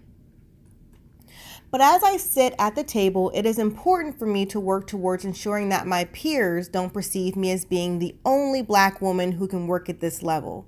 But 1.75 1.81
as 1.81 2.03
I 2.03 2.15
sit 2.15 2.55
at 2.57 2.73
the 2.75 2.85
table, 2.85 3.33
it 3.35 3.45
is 3.45 3.59
important 3.59 4.17
for 4.17 4.25
me 4.25 4.45
to 4.45 4.61
work 4.61 4.87
towards 4.87 5.25
ensuring 5.25 5.67
that 5.67 5.85
my 5.85 6.05
peers 6.05 6.69
don't 6.69 6.93
perceive 6.93 7.35
me 7.35 7.51
as 7.51 7.65
being 7.65 7.99
the 7.99 8.15
only 8.23 8.61
black 8.61 9.01
woman 9.01 9.33
who 9.33 9.45
can 9.45 9.67
work 9.67 9.89
at 9.89 9.99
this 9.99 10.23
level. 10.23 10.65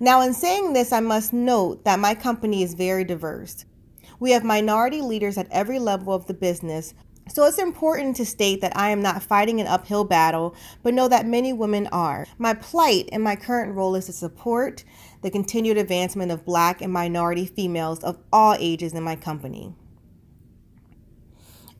Now, 0.00 0.22
in 0.22 0.32
saying 0.32 0.72
this, 0.72 0.92
I 0.92 1.00
must 1.00 1.34
note 1.34 1.84
that 1.84 1.98
my 1.98 2.14
company 2.14 2.62
is 2.62 2.72
very 2.72 3.04
diverse. 3.04 3.66
We 4.18 4.30
have 4.30 4.42
minority 4.42 5.02
leaders 5.02 5.36
at 5.36 5.46
every 5.50 5.78
level 5.78 6.14
of 6.14 6.24
the 6.24 6.32
business, 6.32 6.94
so 7.28 7.44
it's 7.44 7.58
important 7.58 8.16
to 8.16 8.24
state 8.24 8.62
that 8.62 8.74
I 8.74 8.88
am 8.88 9.02
not 9.02 9.22
fighting 9.22 9.60
an 9.60 9.66
uphill 9.66 10.04
battle, 10.04 10.56
but 10.82 10.94
know 10.94 11.08
that 11.08 11.26
many 11.26 11.52
women 11.52 11.86
are. 11.88 12.26
My 12.38 12.54
plight 12.54 13.10
in 13.10 13.20
my 13.20 13.36
current 13.36 13.74
role 13.74 13.94
is 13.94 14.06
to 14.06 14.12
support 14.14 14.84
the 15.20 15.30
continued 15.30 15.76
advancement 15.76 16.32
of 16.32 16.46
black 16.46 16.80
and 16.80 16.90
minority 16.90 17.44
females 17.44 18.02
of 18.02 18.18
all 18.32 18.56
ages 18.58 18.94
in 18.94 19.02
my 19.02 19.16
company. 19.16 19.74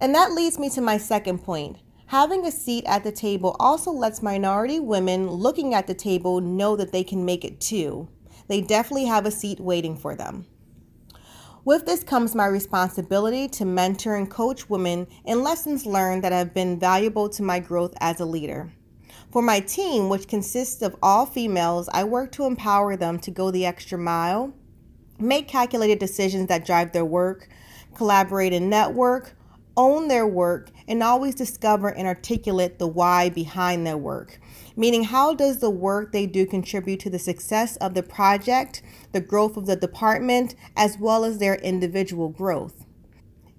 And 0.00 0.14
that 0.14 0.32
leads 0.32 0.58
me 0.58 0.70
to 0.70 0.80
my 0.80 0.96
second 0.96 1.44
point. 1.44 1.76
Having 2.06 2.46
a 2.46 2.50
seat 2.50 2.84
at 2.86 3.04
the 3.04 3.12
table 3.12 3.54
also 3.60 3.92
lets 3.92 4.22
minority 4.22 4.80
women 4.80 5.30
looking 5.30 5.74
at 5.74 5.86
the 5.86 5.94
table 5.94 6.40
know 6.40 6.74
that 6.74 6.90
they 6.90 7.04
can 7.04 7.24
make 7.24 7.44
it 7.44 7.60
too. 7.60 8.08
They 8.48 8.60
definitely 8.60 9.04
have 9.04 9.26
a 9.26 9.30
seat 9.30 9.60
waiting 9.60 9.96
for 9.96 10.16
them. 10.16 10.46
With 11.64 11.84
this 11.84 12.02
comes 12.02 12.34
my 12.34 12.46
responsibility 12.46 13.46
to 13.50 13.64
mentor 13.66 14.16
and 14.16 14.28
coach 14.28 14.68
women 14.70 15.06
in 15.26 15.42
lessons 15.42 15.84
learned 15.84 16.24
that 16.24 16.32
have 16.32 16.54
been 16.54 16.80
valuable 16.80 17.28
to 17.28 17.42
my 17.42 17.60
growth 17.60 17.94
as 18.00 18.18
a 18.18 18.24
leader. 18.24 18.72
For 19.30 19.42
my 19.42 19.60
team, 19.60 20.08
which 20.08 20.26
consists 20.26 20.82
of 20.82 20.96
all 21.02 21.26
females, 21.26 21.88
I 21.92 22.04
work 22.04 22.32
to 22.32 22.46
empower 22.46 22.96
them 22.96 23.20
to 23.20 23.30
go 23.30 23.50
the 23.50 23.66
extra 23.66 23.98
mile, 23.98 24.52
make 25.18 25.46
calculated 25.46 25.98
decisions 25.98 26.48
that 26.48 26.64
drive 26.64 26.92
their 26.92 27.04
work, 27.04 27.48
collaborate 27.94 28.52
and 28.54 28.70
network, 28.70 29.36
own 29.76 30.08
their 30.08 30.26
work, 30.26 30.70
and 30.88 31.02
always 31.02 31.34
discover 31.34 31.88
and 31.88 32.06
articulate 32.06 32.78
the 32.78 32.86
why 32.86 33.28
behind 33.28 33.86
their 33.86 33.98
work 33.98 34.38
meaning 34.80 35.04
how 35.04 35.34
does 35.34 35.58
the 35.58 35.68
work 35.68 36.10
they 36.10 36.26
do 36.26 36.46
contribute 36.46 37.00
to 37.00 37.10
the 37.10 37.18
success 37.18 37.76
of 37.76 37.92
the 37.92 38.02
project, 38.02 38.80
the 39.12 39.20
growth 39.20 39.58
of 39.58 39.66
the 39.66 39.76
department, 39.76 40.54
as 40.74 40.98
well 40.98 41.22
as 41.22 41.36
their 41.36 41.56
individual 41.56 42.30
growth. 42.30 42.86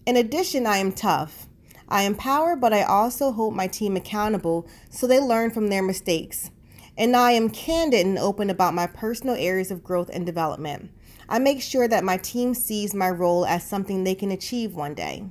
In 0.08 0.18
addition, 0.18 0.66
I 0.66 0.78
am 0.78 0.92
tough. 0.92 1.48
I 1.88 2.04
empower, 2.04 2.56
but 2.56 2.74
I 2.74 2.82
also 2.82 3.32
hold 3.32 3.56
my 3.56 3.68
team 3.68 3.96
accountable 3.96 4.68
so 4.90 5.06
they 5.06 5.20
learn 5.20 5.52
from 5.52 5.68
their 5.68 5.84
mistakes. 5.84 6.50
And 6.98 7.16
I 7.16 7.32
am 7.34 7.50
candid 7.50 8.06
and 8.06 8.18
open 8.18 8.50
about 8.50 8.74
my 8.74 8.88
personal 8.88 9.36
areas 9.36 9.70
of 9.70 9.84
growth 9.84 10.10
and 10.12 10.26
development. 10.26 10.90
I 11.30 11.38
make 11.38 11.62
sure 11.62 11.88
that 11.88 12.04
my 12.04 12.18
team 12.18 12.56
sees 12.56 12.96
my 12.96 13.10
role 13.10 13.46
as 13.46 13.64
something 13.64 14.04
they 14.04 14.16
can 14.16 14.32
achieve 14.32 14.74
one 14.74 14.96
day. 14.96 15.26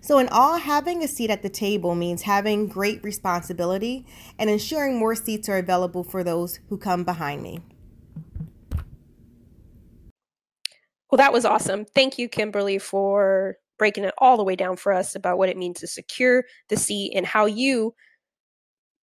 So, 0.00 0.18
in 0.18 0.28
all, 0.28 0.58
having 0.58 1.02
a 1.02 1.08
seat 1.08 1.30
at 1.30 1.42
the 1.42 1.48
table 1.48 1.94
means 1.94 2.22
having 2.22 2.66
great 2.66 3.02
responsibility 3.02 4.06
and 4.38 4.48
ensuring 4.48 4.98
more 4.98 5.14
seats 5.14 5.48
are 5.48 5.58
available 5.58 6.04
for 6.04 6.22
those 6.24 6.60
who 6.68 6.78
come 6.78 7.04
behind 7.04 7.42
me. 7.42 7.60
Well, 11.10 11.16
that 11.16 11.32
was 11.32 11.44
awesome. 11.44 11.86
Thank 11.94 12.18
you, 12.18 12.28
Kimberly, 12.28 12.78
for 12.78 13.56
breaking 13.78 14.04
it 14.04 14.14
all 14.18 14.36
the 14.36 14.44
way 14.44 14.56
down 14.56 14.76
for 14.76 14.92
us 14.92 15.14
about 15.14 15.38
what 15.38 15.48
it 15.48 15.56
means 15.56 15.80
to 15.80 15.86
secure 15.86 16.44
the 16.68 16.76
seat 16.76 17.12
and 17.14 17.24
how 17.24 17.46
you 17.46 17.94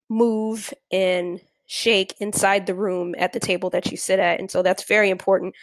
move 0.10 0.74
and 0.91 1.41
shake 1.67 2.15
inside 2.20 2.65
the 2.65 2.76
room 2.76 3.15
at 3.17 3.34
the 3.34 3.39
table 3.39 3.70
that 3.70 3.91
you 3.91 3.98
sit 3.98 4.20
at. 4.20 4.39
And 4.39 4.50
so 4.50 4.62
that's 4.62 4.84
very 4.84 5.10
important 5.10 5.56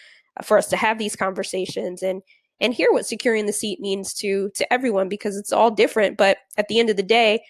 for 0.42 0.57
us 0.57 0.68
to 0.68 0.76
have 0.76 0.98
these 0.98 1.16
conversations 1.16 2.02
and 2.02 2.22
and 2.61 2.75
hear 2.75 2.90
what 2.92 3.07
securing 3.07 3.47
the 3.47 3.53
seat 3.53 3.81
means 3.81 4.12
to 4.14 4.51
to 4.55 4.71
everyone 4.73 5.09
because 5.09 5.37
it's 5.37 5.53
all 5.53 5.71
different 5.71 6.16
but 6.16 6.38
at 6.57 6.68
the 6.68 6.79
end 6.79 6.90
of 6.90 6.97
the 6.97 7.03
day 7.03 7.40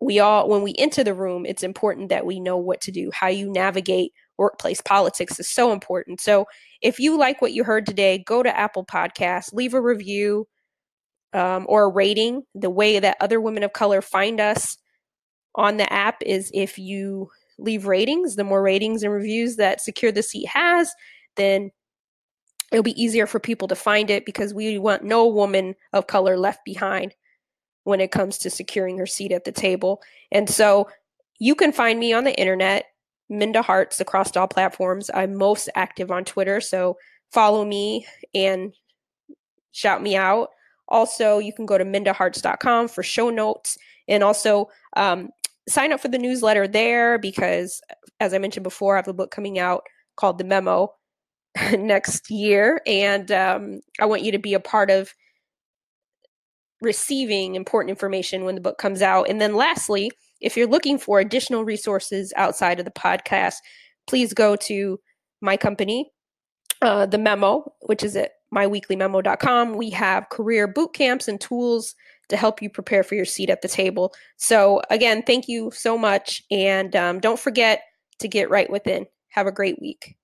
we 0.00 0.20
all 0.20 0.48
when 0.48 0.62
we 0.62 0.74
enter 0.78 1.02
the 1.02 1.14
room 1.14 1.44
it's 1.44 1.62
important 1.62 2.08
that 2.08 2.26
we 2.26 2.40
know 2.40 2.56
what 2.56 2.80
to 2.82 2.92
do. 2.92 3.10
How 3.12 3.28
you 3.28 3.50
navigate 3.50 4.12
workplace 4.36 4.80
politics 4.80 5.40
is 5.40 5.48
so 5.48 5.72
important. 5.72 6.20
So 6.20 6.46
if 6.80 7.00
you 7.00 7.18
like 7.18 7.42
what 7.42 7.52
you 7.52 7.64
heard 7.64 7.86
today 7.86 8.18
go 8.18 8.42
to 8.42 8.56
apple 8.56 8.84
podcast 8.84 9.52
leave 9.52 9.74
a 9.74 9.80
review 9.80 10.46
um, 11.32 11.66
or 11.68 11.84
a 11.84 11.88
rating. 11.88 12.42
The 12.54 12.70
way 12.70 12.98
that 13.00 13.16
other 13.20 13.40
women 13.40 13.62
of 13.62 13.72
color 13.72 14.00
find 14.00 14.40
us 14.40 14.78
on 15.54 15.76
the 15.76 15.92
app 15.92 16.22
is 16.22 16.50
if 16.54 16.78
you 16.78 17.28
leave 17.58 17.86
ratings 17.86 18.36
the 18.36 18.44
more 18.44 18.62
ratings 18.62 19.02
and 19.02 19.12
reviews 19.12 19.56
that 19.56 19.80
secure 19.80 20.12
the 20.12 20.22
seat 20.22 20.46
has 20.46 20.92
then 21.34 21.70
it'll 22.72 22.82
be 22.82 23.00
easier 23.02 23.26
for 23.26 23.40
people 23.40 23.68
to 23.68 23.74
find 23.74 24.10
it 24.10 24.26
because 24.26 24.52
we 24.52 24.78
want 24.78 25.04
no 25.04 25.26
woman 25.26 25.74
of 25.92 26.06
color 26.06 26.36
left 26.36 26.64
behind 26.64 27.14
when 27.84 28.00
it 28.00 28.10
comes 28.10 28.38
to 28.38 28.50
securing 28.50 28.98
her 28.98 29.06
seat 29.06 29.32
at 29.32 29.44
the 29.44 29.52
table. 29.52 30.02
And 30.30 30.48
so 30.48 30.88
you 31.38 31.54
can 31.54 31.72
find 31.72 31.98
me 31.98 32.12
on 32.12 32.24
the 32.24 32.38
internet, 32.38 32.86
Minda 33.28 33.62
Harts, 33.62 34.00
across 34.00 34.36
all 34.36 34.48
platforms. 34.48 35.10
I'm 35.14 35.36
most 35.36 35.68
active 35.74 36.10
on 36.10 36.24
Twitter. 36.24 36.60
So 36.60 36.98
follow 37.32 37.64
me 37.64 38.06
and 38.34 38.74
shout 39.72 40.02
me 40.02 40.16
out. 40.16 40.50
Also, 40.88 41.38
you 41.38 41.52
can 41.52 41.66
go 41.66 41.78
to 41.78 41.84
mindaharts.com 41.84 42.88
for 42.88 43.02
show 43.02 43.30
notes 43.30 43.78
and 44.08 44.22
also 44.22 44.68
um, 44.96 45.30
sign 45.68 45.92
up 45.92 46.00
for 46.00 46.08
the 46.08 46.18
newsletter 46.18 46.66
there 46.66 47.18
because, 47.18 47.80
as 48.20 48.32
I 48.32 48.38
mentioned 48.38 48.64
before, 48.64 48.96
I 48.96 48.98
have 48.98 49.08
a 49.08 49.12
book 49.12 49.30
coming 49.30 49.58
out 49.58 49.84
called 50.16 50.38
The 50.38 50.44
Memo 50.44 50.94
next 51.78 52.30
year. 52.30 52.80
And 52.86 53.30
um, 53.30 53.80
I 54.00 54.06
want 54.06 54.22
you 54.22 54.32
to 54.32 54.38
be 54.38 54.54
a 54.54 54.60
part 54.60 54.90
of 54.90 55.14
receiving 56.80 57.54
important 57.54 57.90
information 57.90 58.44
when 58.44 58.54
the 58.54 58.60
book 58.60 58.78
comes 58.78 59.02
out. 59.02 59.28
And 59.28 59.40
then, 59.40 59.54
lastly, 59.54 60.10
if 60.40 60.56
you're 60.56 60.68
looking 60.68 60.98
for 60.98 61.20
additional 61.20 61.64
resources 61.64 62.32
outside 62.36 62.78
of 62.78 62.84
the 62.84 62.90
podcast, 62.90 63.56
please 64.06 64.32
go 64.32 64.56
to 64.56 65.00
my 65.40 65.56
company, 65.56 66.10
uh, 66.82 67.06
The 67.06 67.18
Memo, 67.18 67.72
which 67.80 68.02
is 68.02 68.16
at 68.16 68.32
myweeklymemo.com. 68.54 69.74
We 69.74 69.90
have 69.90 70.28
career 70.30 70.66
boot 70.66 70.94
camps 70.94 71.28
and 71.28 71.40
tools 71.40 71.94
to 72.28 72.36
help 72.36 72.62
you 72.62 72.70
prepare 72.70 73.02
for 73.02 73.14
your 73.14 73.24
seat 73.24 73.50
at 73.50 73.62
the 73.62 73.68
table. 73.68 74.14
So, 74.36 74.82
again, 74.90 75.22
thank 75.22 75.48
you 75.48 75.70
so 75.74 75.98
much. 75.98 76.42
And 76.50 76.94
um, 76.94 77.20
don't 77.20 77.40
forget 77.40 77.82
to 78.20 78.28
get 78.28 78.50
right 78.50 78.70
within. 78.70 79.06
Have 79.30 79.46
a 79.46 79.52
great 79.52 79.80
week. 79.80 80.16